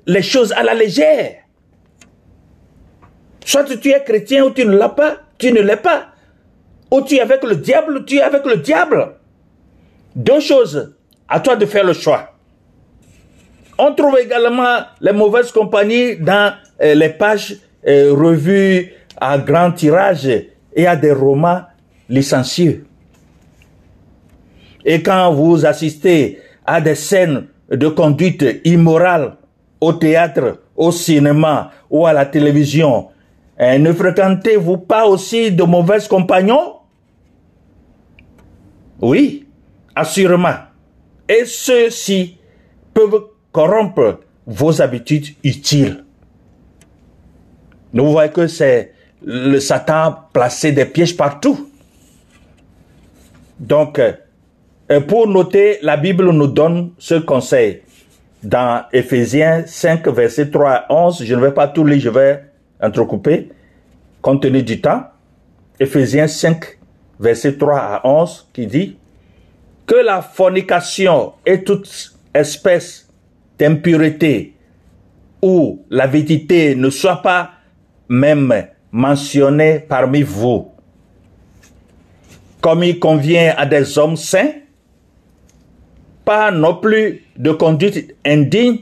les 0.06 0.22
choses 0.22 0.52
à 0.54 0.64
la 0.64 0.74
légère? 0.74 1.36
Soit 3.46 3.66
tu 3.66 3.90
es 3.92 4.04
chrétien 4.04 4.46
ou 4.46 4.52
tu 4.52 4.66
ne 4.66 4.76
l'as 4.76 4.90
pas, 4.90 5.18
tu 5.38 5.52
ne 5.52 5.62
l'es 5.62 5.78
pas. 5.78 6.08
Ou 6.92 7.02
tu 7.02 7.16
es 7.16 7.22
avec 7.22 7.44
le 7.44 7.56
diable, 7.56 7.98
ou 7.98 8.00
tu 8.02 8.16
es 8.16 8.22
avec 8.22 8.46
le 8.46 8.58
diable. 8.58 9.17
Deux 10.18 10.40
choses, 10.40 10.96
à 11.30 11.40
toi 11.40 11.56
de 11.56 11.68
faire 11.68 11.84
le 11.84 11.94
choix. 11.94 12.34
On 13.78 13.94
trouve 13.94 14.18
également 14.18 14.80
les 15.00 15.14
mauvaises 15.14 15.52
compagnies 15.52 16.18
dans 16.18 16.54
euh, 16.82 16.96
les 16.96 17.10
pages 17.10 17.56
euh, 17.88 18.16
revues 18.16 18.92
à 19.22 19.38
grand 19.38 19.72
tirage 19.74 20.28
et 20.76 20.88
à 20.88 20.96
des 20.96 21.12
romans 21.12 21.62
licencieux. 22.10 22.88
Et 24.84 25.04
quand 25.04 25.32
vous 25.34 25.64
assistez 25.68 26.40
à 26.66 26.82
des 26.82 26.96
scènes 26.96 27.46
de 27.70 27.88
conduite 27.88 28.44
immorale 28.66 29.38
au 29.80 29.94
théâtre, 29.94 30.62
au 30.76 30.92
cinéma 30.92 31.70
ou 31.92 32.08
à 32.08 32.14
la 32.14 32.26
télévision, 32.26 33.10
hein, 33.60 33.78
ne 33.78 33.94
fréquentez-vous 33.94 34.78
pas 34.78 35.06
aussi 35.06 35.52
de 35.52 35.62
mauvais 35.62 36.00
compagnons? 36.10 36.78
Oui, 39.00 39.47
assurément. 39.98 40.56
Et 41.28 41.46
ceux-ci 41.46 42.38
peuvent 42.94 43.28
corrompre 43.52 44.20
vos 44.46 44.82
habitudes 44.82 45.28
utiles. 45.44 46.04
Nous 47.94 48.12
voyons 48.12 48.32
que 48.32 48.48
c'est 48.48 48.94
le 49.26 49.60
Satan 49.60 50.16
placé 50.32 50.72
des 50.72 50.86
pièges 50.86 51.18
partout. 51.18 51.70
Donc, 53.60 54.00
euh, 54.00 55.02
pour 55.02 55.28
noter, 55.28 55.80
la 55.82 55.98
Bible 55.98 56.30
nous 56.32 56.48
donne 56.48 56.92
ce 56.98 57.16
conseil. 57.16 57.82
Dans 58.44 58.86
Ephésiens 58.94 59.64
5, 59.66 60.08
verset 60.10 60.52
3 60.52 60.70
à 60.70 60.94
11, 60.94 61.24
je 61.24 61.36
ne 61.36 61.42
vais 61.42 61.52
pas 61.52 61.68
tout 61.68 61.84
lire, 61.84 62.00
je 62.00 62.10
vais 62.10 62.44
entrecouper, 62.80 63.50
compte 64.22 64.44
tenu 64.44 64.62
du 64.62 64.80
temps. 64.80 65.04
Ephésiens 65.80 66.28
5, 66.28 66.78
verset 67.20 67.58
3 67.58 67.78
à 67.78 68.02
11, 68.08 68.48
qui 68.54 68.68
dit 68.68 68.98
que 69.88 69.96
la 69.96 70.22
fornication 70.22 71.34
et 71.46 71.64
toute 71.64 72.14
espèce 72.34 73.08
d'impureté 73.58 74.54
ou 75.42 75.82
l'avidité 75.90 76.76
ne 76.76 76.90
soit 76.90 77.22
pas 77.22 77.52
même 78.10 78.54
mentionnée 78.92 79.80
parmi 79.80 80.22
vous, 80.24 80.72
comme 82.62 82.84
il 82.84 83.00
convient 83.00 83.54
à 83.58 83.66
des 83.66 83.98
hommes 83.98 84.18
saints, 84.18 84.52
pas 86.26 86.52
non 86.52 86.76
plus 86.76 87.24
de 87.38 87.52
conduite 87.52 88.16
indigne, 88.26 88.80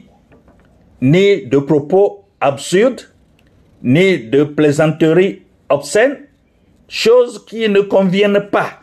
ni 1.00 1.46
de 1.46 1.58
propos 1.58 2.24
absurdes, 2.40 3.02
ni 3.82 4.18
de 4.18 4.42
plaisanteries 4.42 5.42
obscènes, 5.68 6.16
choses 6.88 7.44
qui 7.44 7.68
ne 7.68 7.80
conviennent 7.80 8.48
pas. 8.50 8.80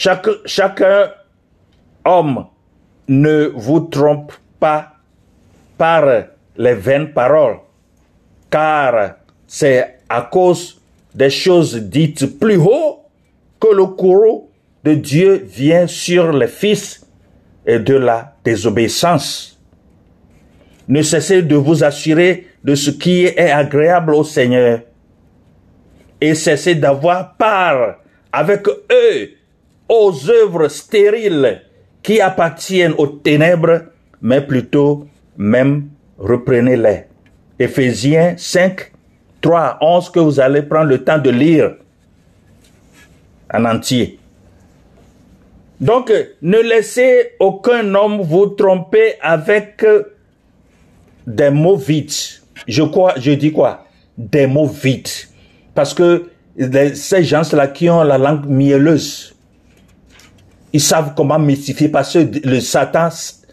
Chaque, 0.00 0.28
chacun 0.44 1.10
homme 2.04 2.46
ne 3.08 3.50
vous 3.52 3.80
trompe 3.80 4.32
pas 4.60 4.92
par 5.76 6.04
les 6.56 6.74
vaines 6.74 7.12
paroles, 7.12 7.56
car 8.48 9.16
c'est 9.48 9.96
à 10.08 10.22
cause 10.22 10.80
des 11.12 11.30
choses 11.30 11.74
dites 11.74 12.38
plus 12.38 12.58
haut 12.58 13.06
que 13.58 13.74
le 13.74 13.86
courroux 13.86 14.48
de 14.84 14.94
Dieu 14.94 15.44
vient 15.44 15.88
sur 15.88 16.30
les 16.30 16.46
fils 16.46 17.04
et 17.66 17.80
de 17.80 17.96
la 17.96 18.36
désobéissance. 18.44 19.60
Ne 20.86 21.02
cessez 21.02 21.42
de 21.42 21.56
vous 21.56 21.82
assurer 21.82 22.46
de 22.62 22.76
ce 22.76 22.92
qui 22.92 23.24
est 23.24 23.50
agréable 23.50 24.14
au 24.14 24.22
Seigneur 24.22 24.78
et 26.20 26.36
cessez 26.36 26.76
d'avoir 26.76 27.34
part 27.34 27.96
avec 28.30 28.68
eux 28.68 29.37
aux 29.88 30.12
œuvres 30.30 30.68
stériles 30.68 31.62
qui 32.02 32.20
appartiennent 32.20 32.94
aux 32.98 33.06
ténèbres, 33.06 33.82
mais 34.20 34.40
plutôt 34.40 35.06
même 35.36 35.88
reprenez-les. 36.18 37.04
Éphésiens 37.58 38.34
5, 38.36 38.92
3 39.40 39.60
à 39.60 39.78
11 39.80 40.10
que 40.10 40.20
vous 40.20 40.40
allez 40.40 40.62
prendre 40.62 40.90
le 40.90 41.02
temps 41.02 41.18
de 41.18 41.30
lire 41.30 41.76
en 43.52 43.64
entier. 43.64 44.18
Donc, 45.80 46.12
ne 46.42 46.58
laissez 46.58 47.32
aucun 47.38 47.94
homme 47.94 48.20
vous 48.20 48.46
tromper 48.46 49.14
avec 49.20 49.84
des 51.26 51.50
mots 51.50 51.76
vides. 51.76 52.10
Je 52.66 52.82
crois, 52.82 53.14
je 53.16 53.32
dis 53.32 53.52
quoi? 53.52 53.86
Des 54.16 54.46
mots 54.46 54.66
vides. 54.66 55.08
Parce 55.74 55.94
que 55.94 56.30
ces 56.94 57.22
gens-là 57.22 57.68
qui 57.68 57.88
ont 57.88 58.02
la 58.02 58.18
langue 58.18 58.46
mielleuse, 58.46 59.36
ils 60.72 60.80
savent 60.80 61.14
comment 61.16 61.38
mystifier 61.38 61.88
parce 61.88 62.12
que 62.12 62.46
le 62.46 62.60
Satan 62.60 63.08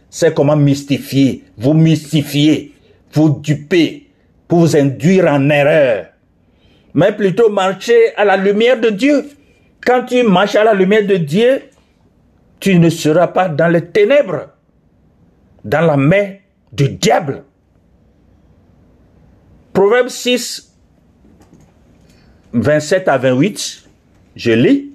sait 0.10 0.34
comment 0.34 0.56
mystifier, 0.56 1.43
vous 1.58 1.73
mystifier, 1.73 2.73
vous 3.13 3.30
duper, 3.41 4.08
pour 4.47 4.60
vous 4.60 4.78
induire 4.78 5.25
en 5.28 5.49
erreur. 5.49 6.08
Mais 6.93 7.12
plutôt 7.12 7.49
marcher 7.49 8.15
à 8.15 8.23
la 8.23 8.38
lumière 8.38 8.80
de 8.80 8.89
Dieu. 8.89 9.30
Quand 9.86 10.06
tu 10.06 10.23
marches 10.23 10.56
à 10.56 10.63
la 10.63 10.73
lumière 10.73 11.06
de 11.06 11.17
Dieu, 11.17 11.63
tu 12.60 12.78
ne 12.80 12.89
seras 12.89 13.28
pas 13.28 13.49
dans 13.49 13.67
les 13.67 13.86
ténèbres, 13.86 14.49
dans 15.63 15.82
la 15.82 15.97
main 15.97 16.36
du 16.71 16.89
diable. 16.89 17.43
Proverbe 19.73 20.08
6, 20.08 20.73
27 22.54 23.08
à 23.10 23.17
28, 23.17 23.84
je 24.38 24.51
lis. 24.51 24.91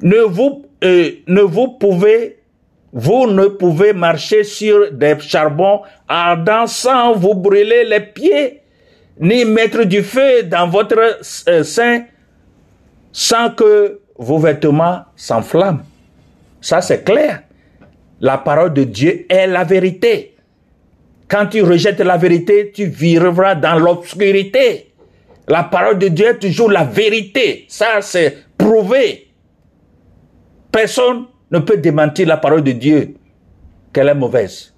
Ne 0.00 0.20
vous, 0.22 0.64
ne 0.82 1.40
vous 1.40 1.68
pouvez, 1.68 2.38
vous 2.92 3.26
ne 3.26 3.46
pouvez 3.46 3.92
marcher 3.92 4.44
sur 4.44 4.92
des 4.92 5.18
charbons 5.20 5.82
ardents 6.08 6.66
sans 6.66 7.14
vous 7.14 7.34
brûler 7.34 7.84
les 7.84 8.00
pieds, 8.00 8.60
ni 9.18 9.44
mettre 9.44 9.84
du 9.84 10.02
feu 10.02 10.44
dans 10.44 10.68
votre 10.68 11.18
euh, 11.48 11.62
sein 11.62 12.04
sans 13.12 13.50
que 13.50 14.00
vos 14.16 14.38
vêtements 14.38 15.02
s'enflamment. 15.16 15.80
Ça, 16.60 16.80
c'est 16.80 17.04
clair. 17.04 17.42
La 18.20 18.38
parole 18.38 18.74
de 18.74 18.84
Dieu 18.84 19.26
est 19.28 19.46
la 19.46 19.64
vérité. 19.64 20.36
Quand 21.26 21.46
tu 21.46 21.62
rejettes 21.62 22.00
la 22.00 22.16
vérité, 22.16 22.70
tu 22.74 22.86
vivras 22.86 23.54
dans 23.54 23.78
l'obscurité. 23.78 24.92
La 25.48 25.64
parole 25.64 25.98
de 25.98 26.08
Dieu 26.08 26.26
est 26.26 26.38
toujours 26.38 26.70
la 26.70 26.84
vérité. 26.84 27.64
Ça, 27.68 28.00
c'est 28.02 28.36
prouvé. 28.58 29.29
Personne 30.72 31.26
ne 31.50 31.58
peut 31.58 31.76
démentir 31.76 32.28
la 32.28 32.36
parole 32.36 32.62
de 32.62 32.72
Dieu 32.72 33.14
qu'elle 33.92 34.08
est 34.08 34.14
mauvaise. 34.14 34.72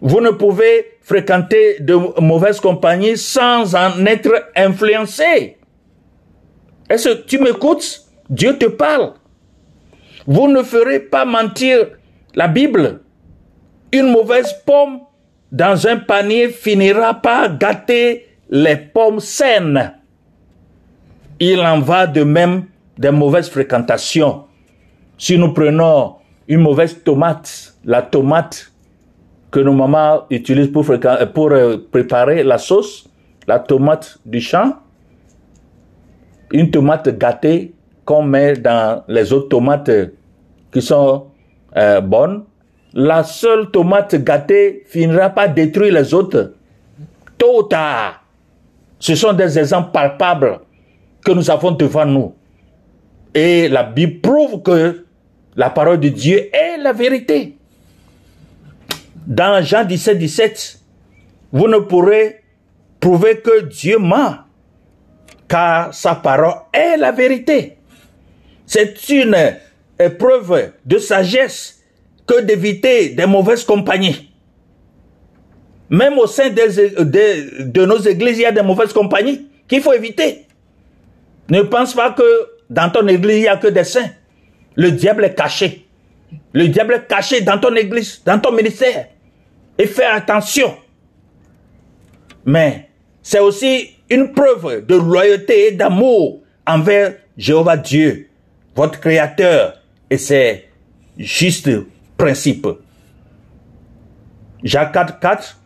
Vous 0.00 0.20
ne 0.20 0.30
pouvez 0.30 0.98
fréquenter 1.00 1.80
de 1.80 1.94
mauvaises 2.20 2.60
compagnies 2.60 3.16
sans 3.16 3.74
en 3.74 4.04
être 4.06 4.50
influencé. 4.54 5.56
Est-ce 6.88 7.08
que 7.08 7.22
tu 7.26 7.38
m'écoutes? 7.38 8.02
Dieu 8.28 8.56
te 8.58 8.66
parle. 8.66 9.14
Vous 10.26 10.48
ne 10.48 10.62
ferez 10.62 11.00
pas 11.00 11.24
mentir 11.24 11.88
la 12.34 12.48
Bible. 12.48 13.00
Une 13.92 14.10
mauvaise 14.10 14.54
pomme 14.64 15.00
dans 15.50 15.86
un 15.86 15.96
panier 15.96 16.48
finira 16.48 17.14
par 17.14 17.56
gâter 17.56 18.26
les 18.50 18.76
pommes 18.76 19.20
saines. 19.20 19.94
Il 21.38 21.60
en 21.60 21.80
va 21.80 22.06
de 22.06 22.22
même 22.22 22.66
des 22.98 23.10
mauvaises 23.10 23.48
fréquentations. 23.48 24.44
Si 25.18 25.38
nous 25.38 25.52
prenons 25.52 26.16
une 26.48 26.60
mauvaise 26.60 27.02
tomate, 27.02 27.74
la 27.84 28.02
tomate 28.02 28.72
que 29.50 29.60
nos 29.60 29.72
mamans 29.72 30.24
utilisent 30.30 30.70
pour, 30.72 30.84
pour 31.34 31.50
euh, 31.52 31.76
préparer 31.90 32.42
la 32.42 32.58
sauce, 32.58 33.08
la 33.46 33.58
tomate 33.58 34.18
du 34.24 34.40
champ, 34.40 34.74
une 36.52 36.70
tomate 36.70 37.16
gâtée 37.18 37.74
qu'on 38.04 38.22
met 38.22 38.54
dans 38.54 39.02
les 39.08 39.32
autres 39.32 39.48
tomates 39.48 39.90
qui 40.72 40.82
sont 40.82 41.26
euh, 41.76 42.00
bonnes, 42.00 42.44
la 42.94 43.24
seule 43.24 43.70
tomate 43.70 44.14
gâtée 44.16 44.84
finira 44.86 45.28
par 45.30 45.52
détruire 45.52 45.92
les 45.92 46.14
autres. 46.14 46.52
Tôt 47.36 47.58
ou 47.58 47.62
tard. 47.64 48.22
Ce 48.98 49.14
sont 49.14 49.32
des 49.34 49.58
exemples 49.58 49.90
palpables 49.92 50.60
que 51.24 51.32
nous 51.32 51.50
avons 51.50 51.72
devant 51.72 52.06
nous. 52.06 52.34
Et 53.36 53.68
la 53.68 53.82
Bible 53.82 54.22
prouve 54.22 54.62
que 54.62 55.04
la 55.56 55.68
parole 55.68 56.00
de 56.00 56.08
Dieu 56.08 56.48
est 56.54 56.78
la 56.78 56.94
vérité. 56.94 57.58
Dans 59.26 59.62
Jean 59.62 59.84
17, 59.84 60.16
17, 60.16 60.80
vous 61.52 61.68
ne 61.68 61.80
pourrez 61.80 62.40
prouver 62.98 63.40
que 63.40 63.64
Dieu 63.64 63.98
ment, 63.98 64.36
car 65.48 65.92
sa 65.92 66.14
parole 66.14 66.54
est 66.72 66.96
la 66.96 67.12
vérité. 67.12 67.76
C'est 68.64 69.06
une 69.10 69.36
épreuve 69.98 70.72
de 70.86 70.96
sagesse 70.96 71.82
que 72.26 72.40
d'éviter 72.40 73.10
des 73.10 73.26
mauvaises 73.26 73.64
compagnies. 73.64 74.30
Même 75.90 76.18
au 76.18 76.26
sein 76.26 76.48
de 76.48 77.84
nos 77.84 77.98
églises, 77.98 78.38
il 78.38 78.42
y 78.42 78.46
a 78.46 78.52
des 78.52 78.62
mauvaises 78.62 78.94
compagnies 78.94 79.46
qu'il 79.68 79.82
faut 79.82 79.92
éviter. 79.92 80.46
Ne 81.50 81.60
pense 81.60 81.92
pas 81.92 82.12
que 82.12 82.24
dans 82.68 82.90
ton 82.90 83.06
église, 83.06 83.36
il 83.36 83.42
n'y 83.42 83.48
a 83.48 83.56
que 83.56 83.68
des 83.68 83.84
saints. 83.84 84.10
Le 84.74 84.90
diable 84.90 85.24
est 85.24 85.34
caché. 85.34 85.86
Le 86.52 86.68
diable 86.68 86.94
est 86.94 87.06
caché 87.06 87.40
dans 87.40 87.58
ton 87.58 87.74
église, 87.74 88.22
dans 88.24 88.38
ton 88.38 88.52
ministère. 88.52 89.08
Et 89.78 89.86
fais 89.86 90.04
attention. 90.06 90.74
Mais 92.44 92.88
c'est 93.22 93.40
aussi 93.40 93.90
une 94.08 94.32
preuve 94.32 94.86
de 94.86 94.94
loyauté 94.94 95.68
et 95.68 95.72
d'amour 95.72 96.42
envers 96.66 97.14
Jéhovah 97.36 97.76
Dieu, 97.76 98.28
votre 98.74 99.00
Créateur, 99.00 99.80
et 100.08 100.18
ses 100.18 100.64
justes 101.18 101.70
principes. 102.16 102.68
Jacques 104.62 104.92
4, 104.92 105.20
4. 105.20 105.60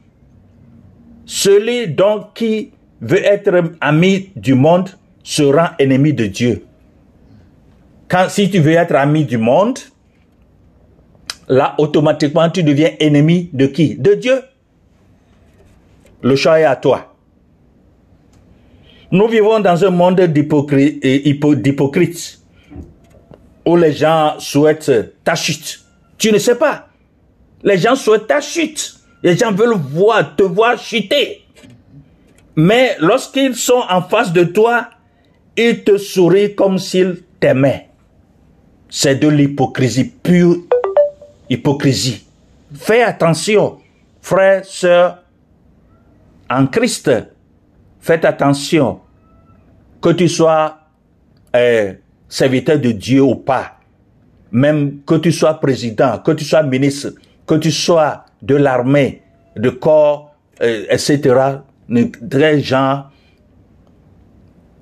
Celui 1.26 1.88
donc 1.88 2.34
qui 2.34 2.72
veut 3.00 3.24
être 3.24 3.72
ami 3.80 4.30
du 4.36 4.54
monde 4.54 4.90
sera 5.22 5.74
ennemi 5.78 6.12
de 6.12 6.26
Dieu. 6.26 6.64
Quand, 8.10 8.28
si 8.28 8.50
tu 8.50 8.58
veux 8.58 8.72
être 8.72 8.96
ami 8.96 9.24
du 9.24 9.38
monde, 9.38 9.78
là, 11.48 11.76
automatiquement, 11.78 12.50
tu 12.50 12.64
deviens 12.64 12.90
ennemi 12.98 13.50
de 13.52 13.66
qui? 13.66 13.94
De 13.94 14.14
Dieu. 14.14 14.42
Le 16.22 16.34
choix 16.34 16.58
est 16.58 16.64
à 16.64 16.74
toi. 16.74 17.14
Nous 19.12 19.28
vivons 19.28 19.60
dans 19.60 19.84
un 19.84 19.90
monde 19.90 20.20
d'hypocrites 20.22 21.04
où 23.64 23.76
les 23.76 23.92
gens 23.92 24.34
souhaitent 24.38 24.92
ta 25.22 25.36
chute. 25.36 25.84
Tu 26.18 26.32
ne 26.32 26.38
sais 26.38 26.56
pas. 26.56 26.88
Les 27.62 27.78
gens 27.78 27.94
souhaitent 27.94 28.26
ta 28.26 28.40
chute. 28.40 28.96
Les 29.22 29.36
gens 29.36 29.52
veulent 29.52 29.76
voir, 29.76 30.34
te 30.34 30.42
voir 30.42 30.78
chuter. 30.78 31.44
Mais 32.56 32.96
lorsqu'ils 32.98 33.54
sont 33.54 33.82
en 33.88 34.02
face 34.02 34.32
de 34.32 34.44
toi, 34.44 34.88
ils 35.56 35.84
te 35.84 35.96
sourient 35.96 36.56
comme 36.56 36.78
s'ils 36.78 37.22
t'aimaient. 37.38 37.89
C'est 38.90 39.16
de 39.16 39.28
l'hypocrisie, 39.28 40.04
pure 40.04 40.56
hypocrisie. 41.48 42.26
Fais 42.74 43.02
attention, 43.02 43.78
frères, 44.20 44.64
sœurs, 44.64 45.22
en 46.50 46.66
Christ. 46.66 47.10
Faites 48.00 48.24
attention, 48.24 49.00
que 50.00 50.10
tu 50.10 50.28
sois 50.28 50.78
euh, 51.54 51.92
serviteur 52.28 52.78
de 52.78 52.92
Dieu 52.92 53.22
ou 53.22 53.34
pas, 53.34 53.76
même 54.50 55.02
que 55.06 55.16
tu 55.16 55.32
sois 55.32 55.54
président, 55.54 56.18
que 56.18 56.32
tu 56.32 56.44
sois 56.44 56.62
ministre, 56.62 57.12
que 57.46 57.56
tu 57.56 57.70
sois 57.70 58.24
de 58.40 58.54
l'armée, 58.56 59.22
de 59.56 59.68
corps, 59.70 60.34
euh, 60.62 60.86
etc., 60.88 61.58
des 61.88 62.60
gens 62.60 63.04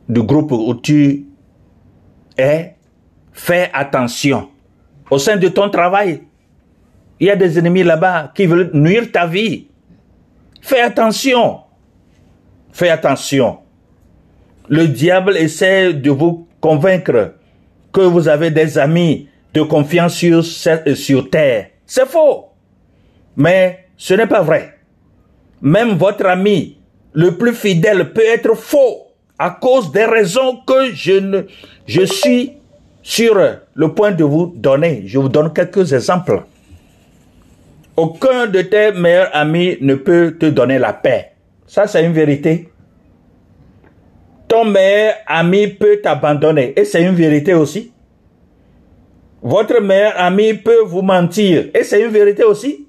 du 0.09 0.23
groupe 0.23 0.53
où 0.53 0.75
tu 0.75 1.27
es, 2.37 2.75
fais 3.39 3.71
attention. 3.73 4.49
Au 5.11 5.19
sein 5.19 5.37
de 5.37 5.49
ton 5.49 5.71
travail, 5.71 6.23
il 7.21 7.29
y 7.29 7.31
a 7.31 7.37
des 7.37 7.59
ennemis 7.59 7.85
là-bas 7.85 8.33
qui 8.35 8.47
veulent 8.47 8.71
nuire 8.75 9.11
ta 9.13 9.27
vie. 9.27 9.69
Fais 10.61 10.81
attention. 10.81 11.61
Fais 12.73 12.91
attention. 12.91 13.59
Le 14.69 14.89
diable 14.89 15.37
essaie 15.37 15.95
de 15.95 16.11
vous 16.11 16.49
convaincre 16.61 17.35
que 17.93 18.01
vous 18.01 18.29
avez 18.29 18.51
des 18.51 18.77
amis 18.77 19.29
de 19.55 19.63
confiance 19.63 20.15
sur, 20.15 20.45
sur 20.45 21.31
terre. 21.31 21.69
C'est 21.87 22.07
faux. 22.07 22.47
Mais 23.37 23.87
ce 23.97 24.15
n'est 24.15 24.27
pas 24.27 24.43
vrai. 24.43 24.79
Même 25.63 25.91
votre 25.97 26.27
ami 26.27 26.77
le 27.13 27.37
plus 27.37 27.55
fidèle 27.55 28.13
peut 28.13 28.27
être 28.27 28.55
faux 28.55 29.07
à 29.39 29.51
cause 29.51 29.93
des 29.93 30.05
raisons 30.05 30.61
que 30.67 30.93
je 30.93 31.13
ne, 31.13 31.43
je 31.87 32.03
suis 32.03 32.59
sur 33.09 33.41
le 33.75 33.95
point 33.95 34.11
de 34.11 34.23
vous 34.23 34.53
donner. 34.55 35.05
Je 35.07 35.19
vous 35.19 35.31
donne 35.31 35.51
quelques 35.55 35.95
exemples. 35.95 36.43
Aucun 37.97 38.47
de 38.47 38.61
tes 38.61 38.93
meilleurs 38.93 39.35
amis 39.35 39.79
ne 39.81 39.95
peut 39.95 40.37
te 40.39 40.45
donner 40.45 40.79
la 40.79 40.93
paix. 40.93 41.33
Ça, 41.67 41.87
c'est 41.87 42.05
une 42.05 42.13
vérité. 42.13 42.69
Ton 44.47 44.67
meilleur 44.67 45.15
ami 45.27 45.69
peut 45.69 46.01
t'abandonner. 46.03 46.75
Et 46.79 46.85
c'est 46.85 47.03
une 47.03 47.15
vérité 47.15 47.55
aussi. 47.55 47.93
Votre 49.41 49.81
meilleur 49.81 50.13
ami 50.19 50.53
peut 50.53 50.83
vous 50.85 51.01
mentir. 51.01 51.71
Et 51.75 51.85
c'est 51.85 52.03
une 52.03 52.11
vérité 52.11 52.45
aussi. 52.45 52.87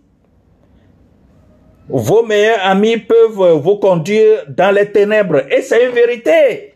Vos 1.87 2.25
meilleurs 2.25 2.59
amis 2.65 2.97
peuvent 2.97 3.53
vous 3.53 3.77
conduire 3.77 4.43
dans 4.49 4.75
les 4.75 4.91
ténèbres. 4.91 5.45
Et 5.49 5.61
c'est 5.61 5.85
une 5.85 5.93
vérité. 5.93 6.73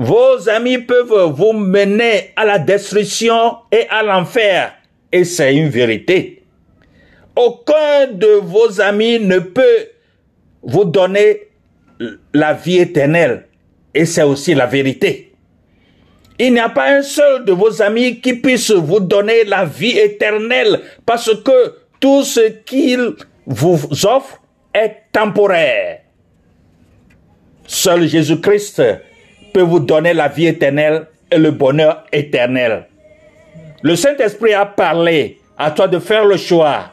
Vos 0.00 0.48
amis 0.48 0.78
peuvent 0.78 1.32
vous 1.34 1.52
mener 1.52 2.30
à 2.36 2.44
la 2.44 2.60
destruction 2.60 3.56
et 3.72 3.88
à 3.90 4.04
l'enfer. 4.04 4.72
Et 5.10 5.24
c'est 5.24 5.56
une 5.56 5.70
vérité. 5.70 6.44
Aucun 7.34 8.06
de 8.12 8.38
vos 8.40 8.80
amis 8.80 9.18
ne 9.18 9.40
peut 9.40 9.88
vous 10.62 10.84
donner 10.84 11.48
la 12.32 12.54
vie 12.54 12.78
éternelle. 12.78 13.48
Et 13.92 14.04
c'est 14.06 14.22
aussi 14.22 14.54
la 14.54 14.66
vérité. 14.66 15.32
Il 16.38 16.52
n'y 16.52 16.60
a 16.60 16.68
pas 16.68 16.92
un 16.92 17.02
seul 17.02 17.44
de 17.44 17.50
vos 17.50 17.82
amis 17.82 18.20
qui 18.20 18.34
puisse 18.34 18.70
vous 18.70 19.00
donner 19.00 19.42
la 19.46 19.64
vie 19.64 19.98
éternelle 19.98 20.78
parce 21.04 21.34
que 21.42 21.74
tout 21.98 22.22
ce 22.22 22.50
qu'il 22.64 23.14
vous 23.46 23.80
offre 24.06 24.40
est 24.72 24.94
temporaire. 25.10 26.02
Seul 27.66 28.06
Jésus-Christ 28.06 28.80
vous 29.62 29.80
donner 29.80 30.14
la 30.14 30.28
vie 30.28 30.46
éternelle 30.46 31.06
et 31.30 31.38
le 31.38 31.50
bonheur 31.50 32.04
éternel. 32.12 32.86
Le 33.82 33.96
Saint-Esprit 33.96 34.54
a 34.54 34.66
parlé 34.66 35.38
à 35.56 35.70
toi 35.70 35.88
de 35.88 35.98
faire 35.98 36.24
le 36.24 36.36
choix. 36.36 36.90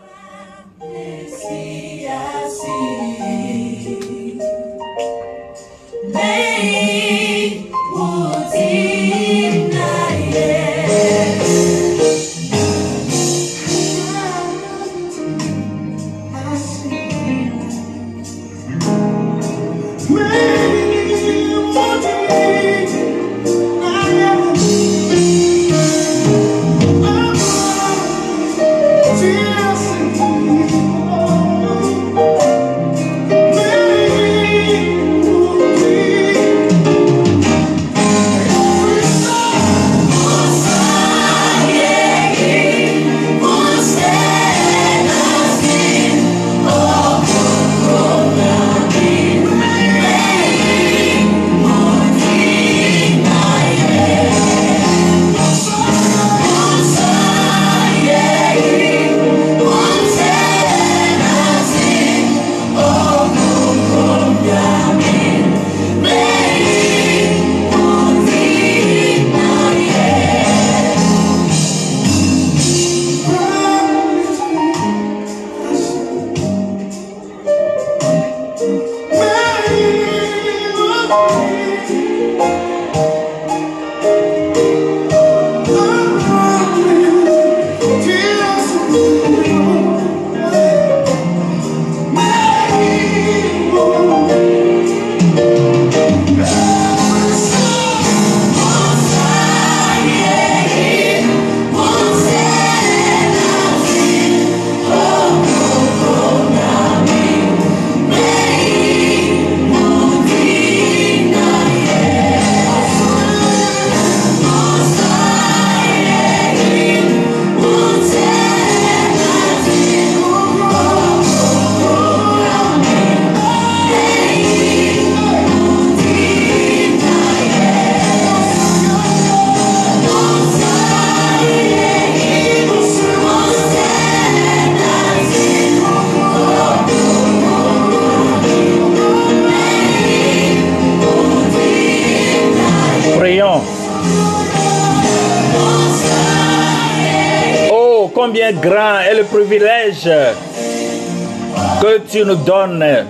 Tu 152.16 152.24
nous 152.24 152.36
donnes 152.36 153.06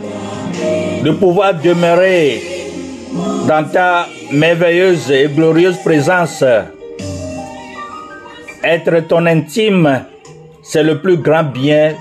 de 1.03 1.11
pouvoir 1.11 1.53
demeurer 1.53 2.41
dans 3.47 3.63
ta 3.71 4.07
merveilleuse 4.31 5.11
et 5.11 5.27
glorieuse 5.27 5.77
présence. 5.83 6.43
Être 8.63 9.01
ton 9.07 9.27
intime, 9.27 10.05
c'est 10.63 10.81
le 10.81 11.01
plus 11.01 11.17
grand 11.17 11.43
bien 11.43 11.93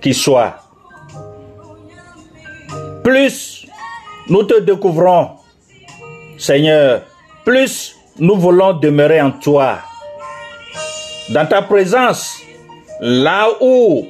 qui 0.00 0.14
soit. 0.14 0.54
Plus 3.02 3.66
nous 4.30 4.44
te 4.44 4.58
découvrons, 4.60 5.32
Seigneur, 6.38 7.02
plus 7.44 7.94
nous 8.18 8.36
voulons 8.36 8.72
demeurer 8.72 9.20
en 9.20 9.32
toi. 9.32 9.80
Dans 11.28 11.44
ta 11.46 11.60
présence, 11.60 12.38
là 13.02 13.48
où 13.60 14.06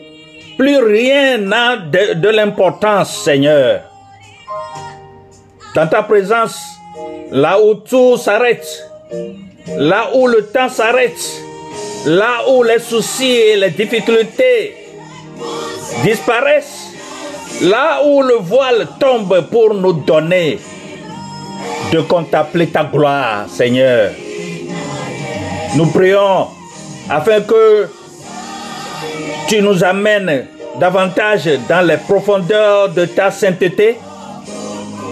plus 0.56 0.78
rien 0.78 1.38
n'a 1.38 1.76
de, 1.76 2.28
l'importance, 2.28 3.24
Seigneur. 3.24 3.82
Dans 5.74 5.86
ta 5.86 6.02
présence, 6.02 6.58
là 7.30 7.60
où 7.60 7.74
tout 7.74 8.16
s'arrête, 8.16 8.66
là 9.76 10.10
où 10.14 10.26
le 10.26 10.46
temps 10.46 10.68
s'arrête, 10.68 11.18
là 12.06 12.48
où 12.50 12.62
les 12.62 12.78
soucis 12.78 13.24
et 13.24 13.56
les 13.56 13.70
difficultés 13.70 14.76
disparaissent, 16.02 16.90
là 17.62 18.02
où 18.04 18.22
le 18.22 18.34
voile 18.34 18.86
tombe 19.00 19.48
pour 19.50 19.74
nous 19.74 19.92
donner 19.92 20.58
de 21.92 22.00
contempler 22.00 22.68
ta 22.68 22.84
gloire, 22.84 23.46
Seigneur. 23.48 24.12
Nous 25.76 25.86
prions 25.86 26.48
afin 27.10 27.40
que 27.40 27.88
tu 29.48 29.60
nous 29.62 29.82
amènes 29.84 30.46
davantage 30.78 31.48
dans 31.68 31.86
les 31.86 31.96
profondeurs 31.96 32.88
de 32.88 33.04
ta 33.04 33.30
sainteté. 33.30 33.96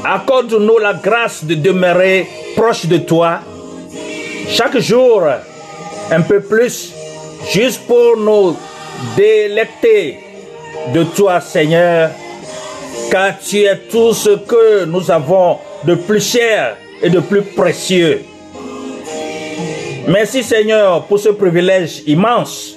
Accorde-nous 0.05 0.79
la 0.79 0.95
grâce 0.95 1.45
de 1.45 1.55
demeurer 1.55 2.27
proche 2.57 2.87
de 2.87 2.99
toi 2.99 3.41
chaque 4.49 4.79
jour 4.79 5.23
un 6.11 6.21
peu 6.21 6.41
plus, 6.41 6.93
juste 7.51 7.87
pour 7.87 8.17
nous 8.17 8.57
délecter 9.17 10.19
de 10.93 11.05
toi, 11.05 11.41
Seigneur, 11.41 12.11
car 13.11 13.39
tu 13.39 13.63
es 13.63 13.77
tout 13.91 14.13
ce 14.13 14.31
que 14.31 14.85
nous 14.85 15.11
avons 15.11 15.59
de 15.85 15.95
plus 15.95 16.21
cher 16.21 16.77
et 17.03 17.09
de 17.09 17.21
plus 17.21 17.43
précieux. 17.43 18.23
Merci 20.09 20.43
Seigneur 20.43 21.05
pour 21.05 21.19
ce 21.19 21.31
privilège 21.31 22.03
immense. 22.07 22.77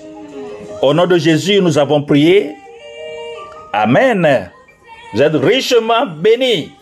Au 0.86 0.94
nom 0.94 1.08
de 1.08 1.18
Jésus, 1.18 1.60
nous 1.62 1.80
avons 1.80 2.04
prié. 2.04 2.52
Amen. 3.74 4.52
Vous 5.12 5.20
êtes 5.20 5.34
richement 5.34 6.06
bénis. 6.06 6.74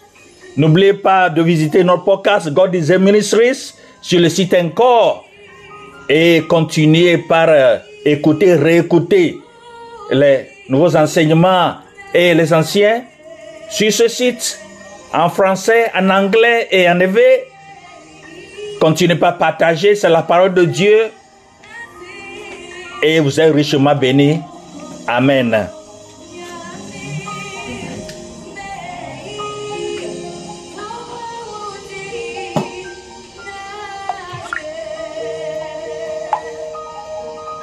N'oubliez 0.58 0.94
pas 0.94 1.30
de 1.30 1.42
visiter 1.42 1.86
notre 1.86 2.04
podcast 2.04 2.52
God 2.52 2.76
is 2.76 2.92
a 2.92 2.98
Ministries 2.98 3.74
sur 4.02 4.20
le 4.20 4.28
site 4.28 4.54
encore 4.56 5.24
et 6.10 6.44
continuez 6.50 7.18
par 7.18 7.48
euh, 7.48 7.78
écouter, 8.04 8.56
réécouter 8.56 9.38
les 10.12 10.48
nouveaux 10.68 10.98
enseignements 10.98 11.76
et 12.14 12.34
les 12.34 12.54
anciens 12.54 13.06
sur 13.70 13.94
ce 13.94 14.10
site 14.10 14.60
en 15.14 15.30
français, 15.30 15.90
en 15.96 16.10
anglais 16.10 16.68
et 16.72 16.90
en 16.90 17.00
éveil. 17.00 17.44
Continuez 18.82 19.16
pas 19.16 19.30
à 19.30 19.32
partager, 19.32 19.96
c'est 19.96 20.10
la 20.10 20.24
parole 20.24 20.54
de 20.54 20.66
Dieu 20.66 21.10
et 23.04 23.20
vous 23.20 23.40
êtes 23.40 23.54
richement 23.54 23.96
bénis. 23.96 24.40
Amen. 25.08 25.68